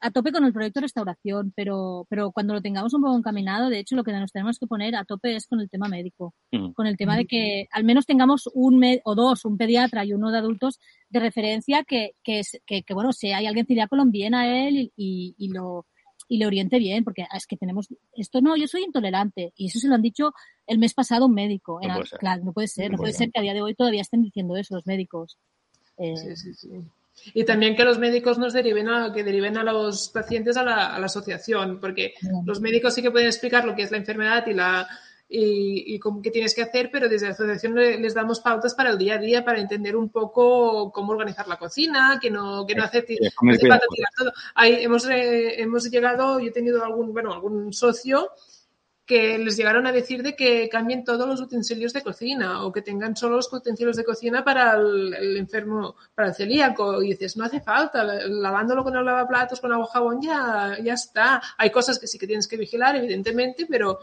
[0.00, 3.68] a tope con el proyecto de restauración, pero, pero cuando lo tengamos un poco encaminado,
[3.68, 6.34] de hecho, lo que nos tenemos que poner a tope es con el tema médico,
[6.52, 6.70] mm.
[6.72, 10.30] con el tema de que al menos tengamos un o dos, un pediatra y uno
[10.30, 14.34] de adultos de referencia que, que, que, que bueno, si hay alguien celíaco lo envíen
[14.34, 15.86] a él y, y, lo
[16.28, 19.80] y le oriente bien, porque es que tenemos esto no, yo soy intolerante y eso
[19.80, 20.32] se lo han dicho
[20.66, 21.80] el mes pasado un médico.
[21.80, 23.74] No Era, puede claro, no puede ser, no puede ser que a día de hoy
[23.74, 25.38] todavía estén diciendo eso los médicos.
[25.96, 26.68] Eh, sí, sí, sí.
[27.34, 30.94] Y también que los médicos nos deriven a, que deriven a los pacientes a la,
[30.94, 34.46] a la asociación, porque los médicos sí que pueden explicar lo que es la enfermedad
[34.46, 34.88] y la
[35.28, 38.90] y, y cómo, qué tienes que hacer, pero desde la asociación les damos pautas para
[38.90, 42.74] el día a día, para entender un poco cómo organizar la cocina, que no, que
[42.74, 43.04] no hacer,
[43.42, 43.80] no tirar
[44.16, 44.32] todo.
[44.54, 48.30] Ahí hemos, eh, hemos llegado, yo he tenido algún, bueno, algún socio
[49.08, 52.82] que les llegaron a decir de que cambien todos los utensilios de cocina o que
[52.82, 57.02] tengan solo los utensilios de cocina para el, el enfermo, para el celíaco.
[57.02, 61.40] Y dices, no hace falta, lavándolo con el lavaplatos, con agua jabón, ya, ya está.
[61.56, 63.98] Hay cosas que sí que tienes que vigilar, evidentemente, pero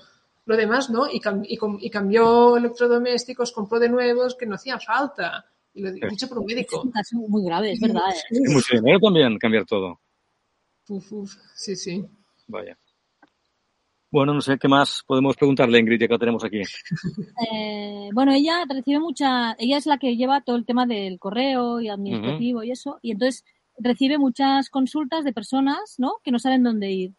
[0.45, 1.07] lo demás no.
[1.07, 5.45] Y, cam y, y cambió electrodomésticos, compró de nuevos que no hacía falta.
[5.75, 6.79] Y lo he dicho por un médico.
[6.79, 8.09] Es un caso muy grave, es verdad.
[8.09, 8.39] ¿eh?
[8.43, 9.99] Es mucho dinero también cambiar todo.
[10.89, 12.03] Uf, uf, sí, sí.
[12.47, 12.75] Vaya.
[14.15, 16.61] Bueno, no sé qué más podemos preguntarle, Ingrid, ya que lo tenemos aquí.
[17.51, 21.81] Eh, bueno, ella recibe mucha, ella es la que lleva todo el tema del correo
[21.81, 22.67] y administrativo uh -huh.
[22.67, 23.43] y eso, y entonces
[23.77, 26.13] recibe muchas consultas de personas, ¿no?
[26.23, 27.11] Que no saben dónde ir.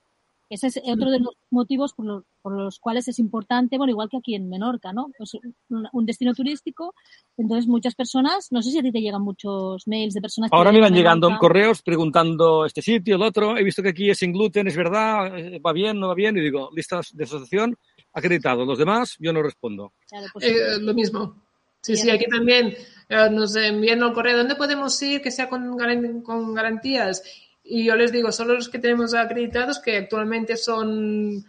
[0.49, 4.09] Ese es otro de los motivos por los, por los cuales es importante, bueno, igual
[4.09, 5.11] que aquí en Menorca, ¿no?
[5.19, 6.95] Pues un, un, destino turístico.
[7.37, 10.51] Entonces, muchas personas, no sé si a ti te llegan muchos mails de personas.
[10.53, 13.59] Ahora me van llegando correos preguntando este sitio, el otro.
[13.59, 16.37] He visto que aquí es sin gluten, es verdad, eh, va bien, no va bien.
[16.37, 17.77] Y digo, listas de asociación,
[18.13, 18.65] acreditado.
[18.65, 19.95] Los demás, yo no respondo.
[20.09, 21.43] Claro, pues, eh, lo mismo.
[21.81, 22.75] Sí, sí, aquí también
[23.09, 24.37] eh, nos envían el correo.
[24.37, 25.77] ¿Dónde podemos ir que sea con,
[26.23, 27.23] con garantías?
[27.69, 31.45] Y yo les digo, solo los que tenemos acreditados, que actualmente son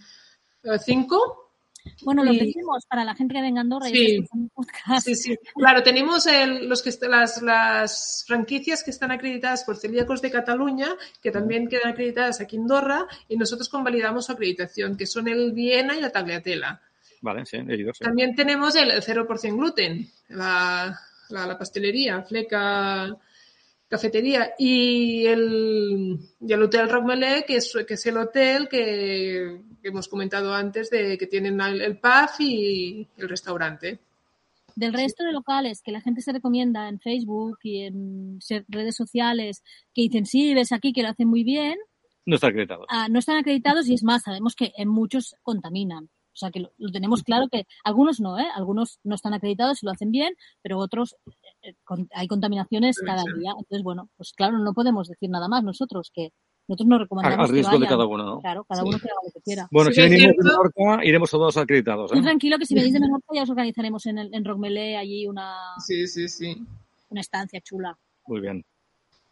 [0.64, 1.52] eh, cinco.
[2.04, 3.88] Bueno, lo decimos para la gente que venga a Andorra.
[3.88, 4.26] Sí,
[5.02, 5.38] sí, sí.
[5.56, 10.90] Claro, tenemos el, los que, las, las franquicias que están acreditadas por Celíacos de Cataluña,
[11.22, 15.54] que también quedan acreditadas aquí en Andorra, y nosotros convalidamos su acreditación, que son el
[15.54, 16.82] Viena y la Tagliatella.
[17.22, 18.04] Vale, sí, he ido, sí.
[18.04, 21.00] También tenemos el 0% gluten, la,
[21.30, 23.18] la, la pastelería, Fleca
[23.88, 29.88] cafetería y el, y el Hotel Rockmelé, que es, que es el hotel que, que,
[29.88, 34.00] hemos comentado antes de que tienen el, el pub y el restaurante.
[34.76, 39.64] Del resto de locales que la gente se recomienda en Facebook y en redes sociales
[39.94, 41.78] que dicen, sí, ves aquí que lo hacen muy bien.
[42.28, 42.86] No están acreditados.
[42.90, 46.04] Ah, no están acreditados y es más, sabemos que en muchos contaminan.
[46.04, 48.46] O O sea que lo, tenemos claro que algunos no, ¿eh?
[48.54, 51.16] Algunos no están acreditados y lo hacen bien, pero otros
[51.68, 53.52] eh, hay contaminaciones cada día.
[53.58, 56.32] Entonces, bueno, pues claro, no podemos decir nada más nosotros que
[56.68, 57.50] nosotros nos recomendamos.
[57.50, 58.40] Al riesgo de cada uno, ¿no?
[58.40, 59.68] Claro, cada uno que haga lo que quiera.
[59.72, 62.12] Bueno, si venimos de Menorca, iremos todos acreditados.
[62.12, 62.22] ¿eh?
[62.22, 65.56] tranquilo que si venís de Menorca ya os organizaremos en, el, en Rockmelé allí una.
[65.86, 66.58] Sí, sí, sí.
[67.10, 67.98] Una estancia chula.
[68.26, 68.66] Muy bien.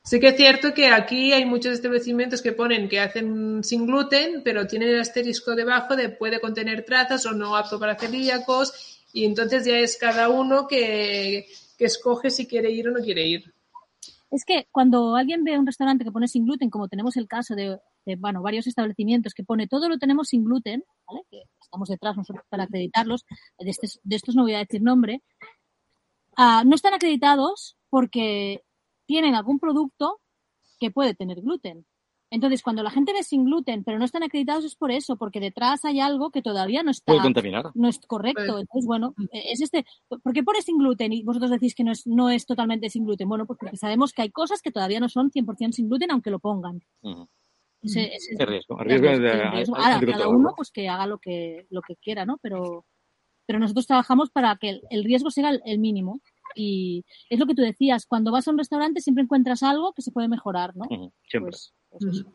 [0.04, 4.43] Sí que es cierto que aquí hay muchos establecimientos que ponen que hacen sin gluten,
[4.43, 9.26] pero tienen el asterisco debajo de puede contener trazas o no apto para celíacos y
[9.26, 13.54] entonces ya es cada uno que, que escoge si quiere ir o no quiere ir.
[14.32, 17.56] Es que cuando alguien ve un restaurante que pone sin gluten, como tenemos el caso
[17.56, 17.80] de,
[18.18, 21.22] bueno, varios establecimientos que pone todo lo tenemos sin gluten, ¿vale?
[21.30, 23.26] que estamos detrás nosotros para acreditarlos,
[23.60, 23.70] de,
[24.16, 25.22] estos no voy a decir nombre,
[26.38, 28.64] uh, no están acreditados porque
[29.06, 30.20] tienen algún producto
[30.80, 31.86] que puede tener gluten.
[32.36, 35.39] Entonces, cuando la gente ve sin gluten, pero no están acreditados, es por eso, porque
[35.39, 37.13] detrás hay algo que todavía no está.
[37.13, 37.71] Puede contaminar.
[37.76, 38.60] No es correcto.
[38.60, 39.86] Entonces, bueno, es este.
[40.10, 43.06] ¿Por qué pone sin gluten y vosotros decís que no es, no es totalmente sin
[43.06, 43.30] gluten?
[43.30, 46.30] Bueno, pues porque sabemos que hay cosas que todavía no son 100% sin gluten, aunque
[46.30, 46.82] lo pongan.
[47.82, 49.78] ese, riesgo.
[49.78, 52.38] Ahora, cada uno pues que haga lo que, lo que quiera, ¿no?
[52.41, 52.86] Pero,
[53.45, 56.19] pero nosotros trabajamos para que el riesgo sea el mínimo.
[56.56, 60.02] Y es lo que tú decías, cuando vas a un restaurante siempre encuentras algo que
[60.02, 60.86] se puede mejorar, ¿no?
[61.28, 61.52] siempre.
[61.89, 62.26] Pues,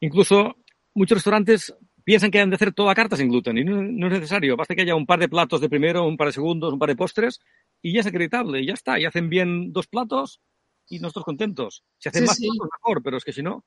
[0.00, 0.56] Incluso
[0.94, 4.56] muchos restaurantes piensan que han de hacer toda carta sin gluten y no, es necesario.
[4.56, 6.90] Basta que haya un par de platos de primero, un par de segundos, un par
[6.90, 7.40] de postres
[7.80, 9.00] y ya es acreditable y ya está.
[9.00, 10.40] Y hacen bien dos platos
[10.88, 11.82] y nosotros contentos.
[11.98, 13.64] Si hacen más platos, mejor, pero es que si no,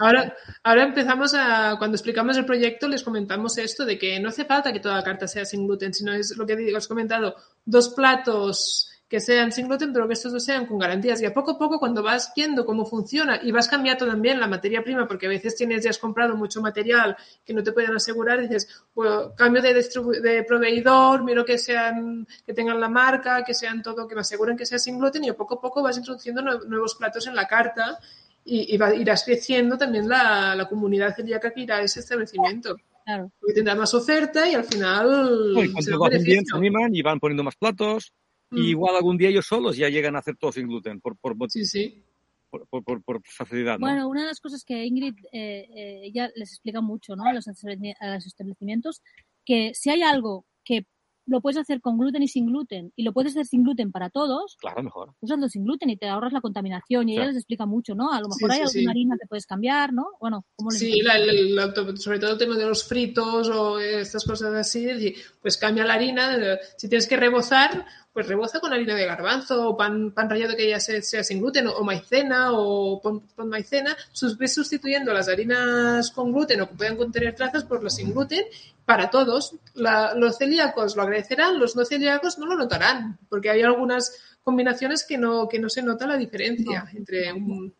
[0.00, 4.44] ahora, ahora empezamos a, cuando explicamos el proyecto, les comentamos esto de que no hace
[4.44, 7.90] falta que toda la carta sea sin gluten, sino es lo que has comentado, dos
[7.90, 11.20] platos que sean sin gluten, pero que estos dos sean con garantías.
[11.22, 14.46] Y a poco a poco, cuando vas viendo cómo funciona y vas cambiando también la
[14.46, 17.94] materia prima, porque a veces tienes, ya has comprado mucho material que no te pueden
[17.94, 23.54] asegurar, dices, bueno, cambio de, de proveedor, miro que sean, que tengan la marca, que
[23.54, 25.96] sean todo, que me aseguren que sea sin gluten y a poco a poco vas
[25.96, 27.98] introduciendo nuevos platos en la carta
[28.44, 32.76] y, va, irás creciendo también la, la comunidad celíaca que irá a ese establecimiento.
[33.04, 33.30] Claro.
[33.40, 35.52] Porque tendrá más oferta y al final.
[35.56, 38.12] y cuando lo hacen bien, se animan y van poniendo más platos.
[38.50, 38.64] Y mm.
[38.64, 41.00] igual algún día ellos solos ya llegan a hacer todo sin gluten.
[41.00, 42.02] Por, por, sí, sí.
[42.50, 43.78] Por, por, por, facilidad.
[43.78, 43.86] ¿no?
[43.86, 47.24] Bueno, una de las cosas que Ingrid eh, eh, ella les explica mucho ¿no?
[47.24, 49.02] a, los, a los establecimientos,
[49.44, 50.46] que si hay algo
[51.28, 54.10] lo puedes hacer con gluten y sin gluten y lo puedes hacer sin gluten para
[54.10, 55.14] todos, claro, mejor.
[55.20, 58.12] Usando sin gluten y te ahorras la contaminación y ella les explica mucho, ¿no?
[58.12, 60.06] A lo mejor hay alguna harina que puedes cambiar, ¿no?
[60.20, 61.00] Bueno, ¿cómo Sí,
[61.96, 66.58] sobre todo el tema de los fritos o estas cosas así, pues cambia la harina,
[66.76, 67.86] si tienes que rebozar,
[68.18, 71.68] pues reboza con harina de garbanzo o pan, pan rallado que ya sea, sin gluten
[71.68, 73.96] o, maicena o pon, maicena,
[74.36, 78.44] ves sustituyendo las harinas con gluten o que puedan contener trazas por las sin gluten
[78.84, 79.54] para todos.
[79.72, 85.16] los celíacos lo agradecerán, los no celíacos no lo notarán, porque hay algunas combinaciones que
[85.16, 87.72] no, que no se nota la diferencia entre un...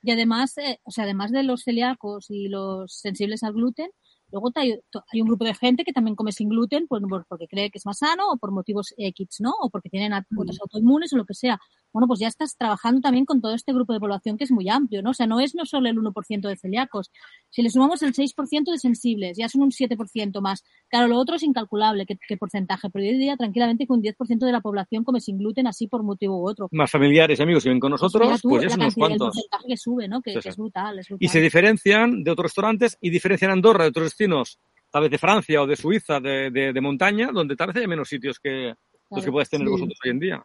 [0.00, 3.90] Y además, eh, o sea, además de los celíacos y los sensibles al gluten,
[4.32, 4.80] Luego hay,
[5.20, 7.98] un grupo de gente que también come sin gluten pues, porque cree que es más
[7.98, 9.52] sano o por motivos X, ¿no?
[9.60, 11.60] O porque tienen otras autoinmunes o lo que sea
[11.92, 14.68] bueno, pues ya estás trabajando también con todo este grupo de población que es muy
[14.68, 15.10] amplio, ¿no?
[15.10, 17.10] O sea, no es no solo el 1% de celíacos.
[17.50, 20.64] Si le sumamos el 6% de sensibles, ya son un 7% más.
[20.88, 24.52] Claro, lo otro es incalculable, qué, porcentaje, pero yo diría tranquilamente que un 10% de
[24.52, 26.68] la población come sin gluten así por motivo u otro.
[26.72, 29.28] Más familiares amigos si ven con nosotros, pues, ya son unos cuantos.
[29.28, 30.22] El porcentaje que sube, ¿no?
[30.22, 33.90] Que, es, brutal, es, brutal, Y se diferencian de otros restaurantes y diferencian Andorra de
[33.90, 34.58] otros destinos,
[34.90, 38.08] tal vez de Francia o de Suiza, de, de, montaña, donde tal vez hay menos
[38.08, 38.74] sitios que
[39.10, 40.44] los que puedes tener vosotros hoy en día.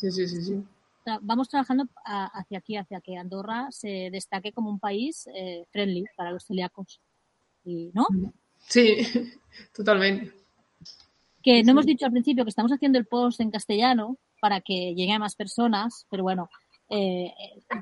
[0.00, 0.64] Sí, sí, sí, sí.
[1.20, 6.30] Vamos trabajando hacia aquí, hacia que Andorra se destaque como un país eh, friendly para
[6.30, 7.02] los celíacos.
[7.64, 8.06] ¿No?
[8.58, 8.96] Sí,
[9.74, 10.32] totalmente.
[11.42, 14.94] Que no hemos dicho al principio que estamos haciendo el post en castellano para que
[14.94, 16.48] llegue a más personas, pero bueno,
[16.88, 17.34] eh,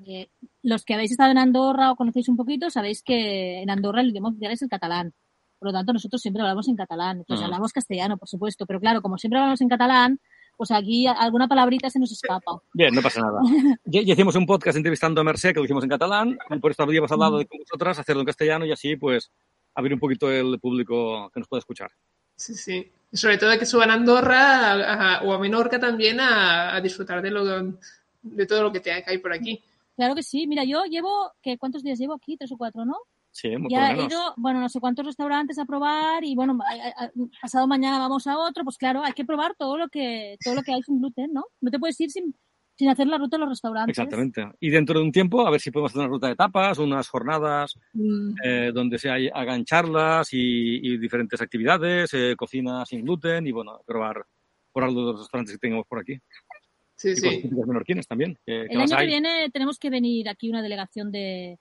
[0.06, 0.28] eh,
[0.62, 4.10] los que habéis estado en Andorra o conocéis un poquito, sabéis que en Andorra el
[4.10, 5.14] idioma oficial es el catalán.
[5.60, 7.18] Por lo tanto, nosotros siempre hablamos en catalán.
[7.18, 8.64] Entonces, hablamos castellano, por supuesto.
[8.66, 10.20] Pero claro, como siempre hablamos en catalán,
[10.58, 12.60] pues aquí alguna palabrita se nos escapa.
[12.74, 13.40] Bien, no pasa nada.
[13.84, 16.82] ya, hicimos un podcast entrevistando a Mercé, que lo hicimos en catalán, y por esto
[16.82, 19.30] habíamos hablado de con vosotras, hacerlo en castellano y así, pues,
[19.76, 21.92] abrir un poquito el público que nos pueda escuchar.
[22.34, 22.92] Sí, sí.
[23.12, 28.46] sobre todo que suban a Andorra o a Menorca también a, disfrutar de, lo, de
[28.46, 29.62] todo lo que, te, hay por aquí.
[29.94, 30.48] Claro que sí.
[30.48, 32.36] Mira, yo llevo, ¿qué, ¿cuántos días llevo aquí?
[32.36, 32.96] ¿Tres o cuatro, no?
[33.30, 36.58] Sí, muy ya he ido, bueno, no sé cuántos restaurantes a probar y bueno,
[37.40, 40.62] pasado mañana vamos a otro, pues claro, hay que probar todo lo que todo lo
[40.62, 41.44] que hay sin gluten, ¿no?
[41.60, 42.34] No te puedes ir sin
[42.76, 43.98] Sin hacer la ruta de los restaurantes.
[43.98, 44.46] Exactamente.
[44.60, 47.08] Y dentro de un tiempo, a ver si podemos hacer una ruta de tapas, unas
[47.08, 48.34] jornadas Mm.
[48.44, 53.50] eh, donde se hay- hagan charlas y, y diferentes actividades, eh, cocina sin gluten y,
[53.50, 54.24] bueno, probar,
[54.72, 56.18] probar los restaurantes que tengamos por aquí.
[56.94, 57.28] Sí, Y sí.
[57.42, 58.38] típicas menorquinas también.
[58.46, 61.58] que- El año que viene tenemos que venir aquí una delegación de,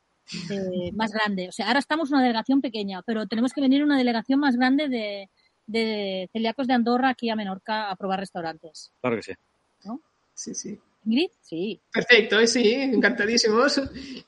[0.49, 1.49] de- más grande.
[1.49, 4.87] O sea, ahora estamos una delegación pequeña, pero tenemos que venir una delegación más grande
[4.89, 5.29] de,
[5.65, 8.91] de celíacos de Andorra aquí a Menorca a probar restaurantes.
[9.01, 9.33] Claro que sí.
[10.33, 10.79] Sí, sí.
[11.05, 11.29] ¿Ingrid?
[11.41, 11.79] Sí.
[11.91, 13.77] Perfecto, eh, sí, encantadísimos.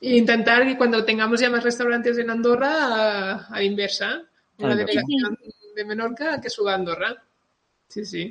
[0.00, 4.22] E intentar que cuando tengamos ya más restaurantes en Andorra, a, a la inversa,
[4.58, 5.38] una delegación
[5.76, 7.22] de Menorca que suba a Andorra.
[7.88, 8.30] Sí, sí.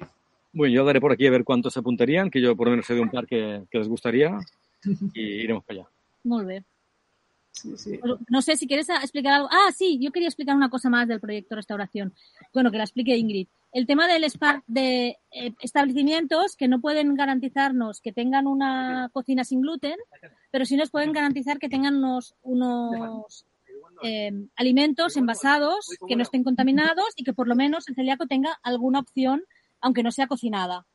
[0.51, 2.85] Bueno, yo daré por aquí a ver cuántos se apuntarían, que yo por lo menos
[2.87, 4.37] sé de un par que, que les gustaría
[5.13, 5.89] y iremos para allá.
[6.23, 6.65] Muy bien.
[8.29, 9.49] No sé si quieres explicar algo.
[9.51, 12.13] Ah, sí, yo quería explicar una cosa más del proyecto Restauración.
[12.53, 13.47] Bueno, que la explique Ingrid.
[13.71, 14.25] El tema del
[14.67, 19.97] de eh, establecimientos que no pueden garantizarnos que tengan una cocina sin gluten,
[20.51, 21.95] pero sí nos pueden garantizar que tengan
[22.41, 23.45] unos,
[24.03, 28.57] eh, alimentos envasados que no estén contaminados y que por lo menos el celíaco tenga
[28.63, 29.43] alguna opción,
[29.81, 30.85] aunque no sea cocinada.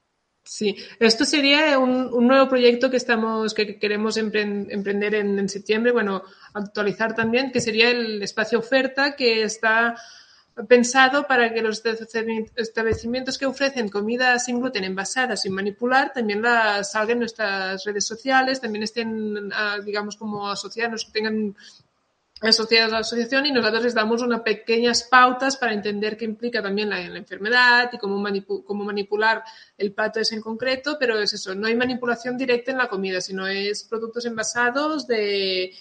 [0.47, 5.91] Sí, esto sería un, un nuevo proyecto que estamos, que queremos empren- emprender en, septiembre,
[5.91, 6.23] bueno,
[6.53, 9.97] actualizar también, que sería el espacio oferta que está
[10.69, 16.43] pensado para que los establecimi- establecimientos que ofrecen comida sin gluten envasada, sin manipular, también
[16.43, 19.51] las salgan en nuestras redes sociales, también estén,
[19.85, 21.57] digamos, como asociados, que tengan
[22.49, 26.63] asociados a la asociación y nosotros les damos unas pequeñas pautas para entender qué implica
[26.63, 29.43] también la, la enfermedad y cómo, manipu- cómo manipular
[29.79, 33.21] el plato ese en concreto, pero es eso, no hay manipulación directa en la comida,
[33.21, 35.73] sino es productos envasados de,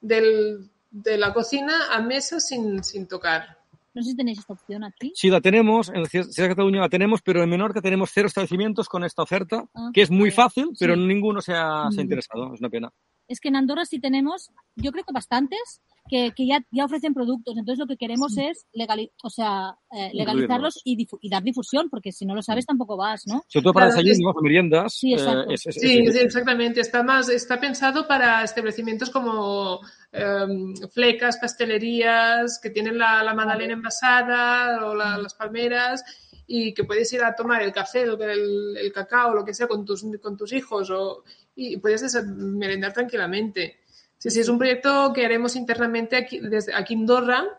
[0.00, 3.58] del- de la cocina a mesa sin, sin tocar.
[3.92, 5.12] No sé si tenéis esta opción aquí.
[5.16, 8.28] Sí, la tenemos, en la ciudad de Cataluña la tenemos, pero en Menorca tenemos cero
[8.28, 10.32] establecimientos con esta oferta, Ah, que es muy vale.
[10.32, 11.00] fácil, pero Sí.
[11.00, 12.06] ninguno se ha, se ha Mm.
[12.06, 12.54] interesado.
[12.54, 12.90] Es una pena.
[13.26, 17.14] es que en Andorra sí tenemos, yo creo que bastantes, que, que ya, ya ofrecen
[17.14, 17.56] productos.
[17.56, 21.88] Entonces lo que queremos es legali o sea, eh, legalizarlos y, difu- y dar difusión,
[21.90, 23.42] porque si no lo sabes tampoco vas, ¿no?
[23.48, 24.94] Sobre todo para Claro, desayunos o meriendas.
[24.94, 25.50] Sí, exacto.
[25.50, 26.80] eh, es- es- Sí, es- sí, exactamente.
[26.80, 29.80] Está más, está pensado para establecimientos como
[30.12, 36.02] em, flecas, pastelerías, que tienen la, la magdalena envasada o la- las palmeras
[36.46, 39.68] y que puedes ir a tomar el café, el, el- el cacao, lo que sea,
[39.68, 41.22] con tus, con tus hijos o,
[41.54, 43.76] y puedes merendar tranquilamente.
[44.20, 47.58] Sí, sí, es un proyecto que haremos internamente aquí, desde aquí en Andorra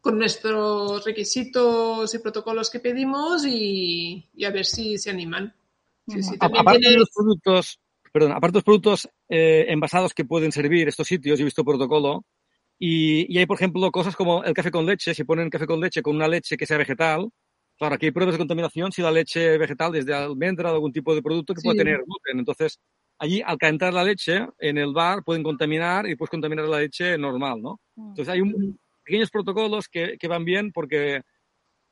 [0.00, 5.54] con nuestros requisitos y protocolos que pedimos y, y a ver si se animan.
[6.08, 7.78] Sí, sí, también aparte tiene- de los productos,
[8.12, 11.64] perdón, aparte de los productos eh, envasados que pueden servir estos sitios, yo he visto
[11.64, 12.24] protocolo,
[12.80, 15.80] y, y hay, por ejemplo, cosas como el café con leche, si ponen café con
[15.80, 17.28] leche con una leche que sea vegetal,
[17.78, 20.92] claro, aquí hay pruebas de contaminación si la leche vegetal es de almendra o algún
[20.92, 21.66] tipo de producto que Sí.
[21.68, 22.38] puede tener gluten.
[22.40, 22.80] Entonces,
[23.18, 27.16] allí al calentar la leche en el bar pueden contaminar y puedes contaminar la leche
[27.18, 27.80] normal, ¿no?
[27.96, 28.08] Mm.
[28.10, 31.22] Entonces hay un- pequeños protocolos que, que van bien porque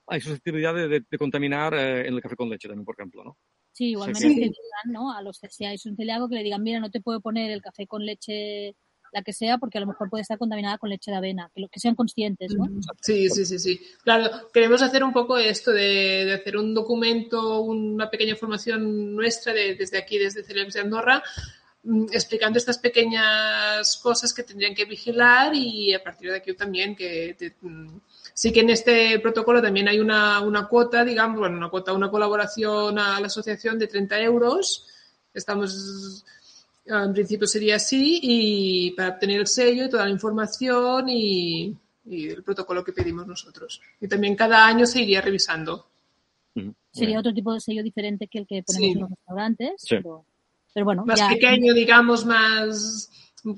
[0.08, 3.22] hay susceptibilidad de, de- de contaminar eh, en el café con leche también, por ejemplo,
[3.24, 3.36] ¿no?
[3.72, 4.52] Sí, igualmente que digan,
[4.92, 5.12] ¿no?
[5.12, 7.62] A los si hay un celíaco que le digan, mira, no te puedo poner el
[7.62, 8.76] café con leche,
[9.14, 11.60] la que sea, porque a lo mejor puede estar contaminada con leche de avena, que,
[11.62, 12.66] lo, que sean conscientes, ¿no?
[13.00, 13.80] Sí, sí, sí, sí.
[14.02, 19.52] Claro, queremos hacer un poco esto de, de hacer un documento, una pequeña formación nuestra
[19.52, 21.22] de- desde aquí, desde Celebs de Andorra,
[21.84, 26.96] mm, explicando estas pequeñas cosas que tendrían que vigilar y a partir de aquí también
[26.96, 28.00] que te- mm,
[28.34, 32.10] sí que en este protocolo también hay una, una cuota, digamos, bueno, una cuota, una
[32.10, 34.86] colaboración a la asociación de 30 euros.
[35.32, 36.24] Estamos
[36.86, 41.74] en principio sería así y para obtener el sello y toda la información y,
[42.06, 43.80] y el protocolo que pedimos nosotros.
[44.00, 45.86] Y también cada año se iría revisando.
[46.92, 48.92] Sería otro tipo de sello diferente que el que ponemos Sí.
[48.92, 49.96] en los restaurantes, Sí.
[49.96, 50.24] pero,
[50.72, 53.10] pero bueno, Más ya, pequeño, digamos, más...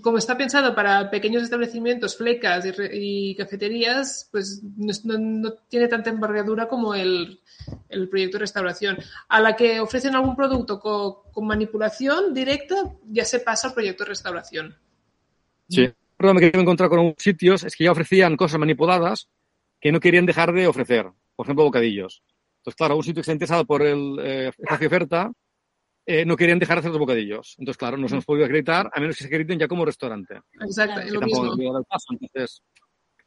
[0.02, 4.60] Como está pensado para pequeños establecimientos, flecas y, y cafeterías, pues
[5.04, 7.40] no, no- tiene tanta envergadura como el,
[7.88, 8.98] el proyecto de restauración.
[9.28, 12.74] A la que ofrecen algún producto co- con, manipulación directa,
[13.08, 14.76] ya se pasa al proyecto de restauración.
[15.68, 15.88] Sí.
[16.16, 19.28] Problema que yo me he encontrado con algunos sitios es que ya ofrecían cosas manipuladas
[19.80, 21.06] que no querían dejar de ofrecer.
[21.36, 22.22] Por ejemplo, bocadillos.
[22.58, 25.30] Entonces, claro, un sitio que está interesado por el eh, espacio oferta
[26.06, 27.56] eh, no querían dejar de hacer los bocadillos.
[27.58, 30.40] Entonces, claro, no se nos podía acreditar a menos que se acrediten ya como restaurante.
[30.60, 31.78] Exacto, es Que lo tampoco mismo.
[31.78, 32.06] el paso.
[32.12, 32.62] Entonces,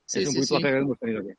[0.06, 0.64] Sí, es un sí, poquito sí.
[0.64, 1.30] que hemos tenido aquí.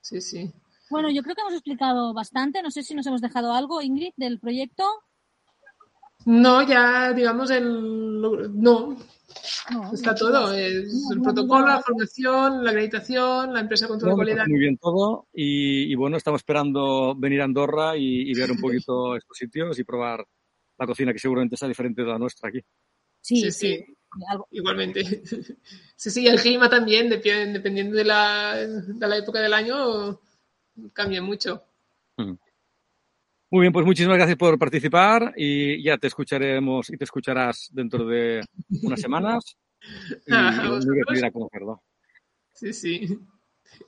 [0.00, 0.52] Sí, sí.
[0.90, 4.12] bueno, yo creo que hemos explicado bastante, no sé si nos hemos dejado algo, Ingrid,
[4.16, 4.84] del proyecto.
[6.24, 8.20] No, ya digamos el
[8.54, 8.96] no,
[9.70, 10.52] No, está no, todo.
[10.52, 14.46] Es el protocolo, la formación, la acreditación, la empresa control de calidad.
[14.46, 15.28] Muy bien todo.
[15.32, 19.78] Y, y bueno, estamos esperando venir a Andorra y, y ver un poquito estos sitios
[19.78, 20.26] y probar
[20.78, 22.60] la cocina, que seguramente sea diferente de la nuestra aquí.
[23.20, 23.76] Sí, Sí, sí.
[23.76, 23.84] sí.
[24.50, 25.22] Igualmente.
[25.96, 30.18] Sí, sí, el clima también, dependiendo de la, de la época del año,
[30.92, 31.62] cambia mucho.
[33.52, 38.06] Muy bien, pues muchísimas gracias por participar y ya te escucharemos y te escucharás dentro
[38.06, 38.40] de
[38.82, 39.44] unas semanas.
[40.26, 40.78] Y, Ah,
[41.24, 41.82] a conocerlo.
[42.52, 43.18] Sí, sí.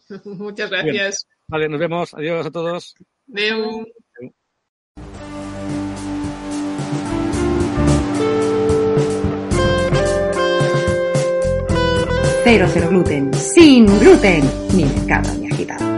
[0.24, 1.28] Muchas gracias.
[1.46, 2.12] Vale, nos vemos.
[2.14, 2.96] Adiós a todos.
[3.32, 3.86] Adeu.
[12.42, 14.42] Cero cero gluten, sin gluten,
[14.74, 15.93] ni mercado ni agitado.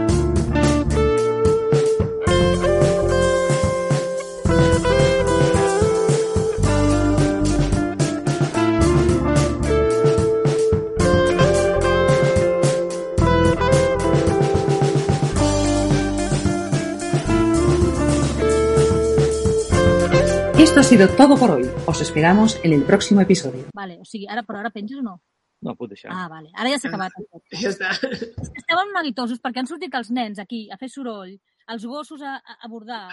[20.77, 21.63] Esto ha sido todo por hoy.
[21.87, 23.65] Os esperamos en el próximo episodio.
[23.73, 25.15] Vale, o sigui, ara, però ara penges o no?
[25.65, 26.11] No, puc deixar.
[26.13, 26.51] Ah, vale.
[26.53, 27.15] Ara ja s'ha acabat.
[27.49, 27.89] Ja està.
[27.97, 31.31] És que estaven neguitosos perquè han sortit els nens aquí a fer soroll,
[31.73, 33.09] els gossos a, a a bordar.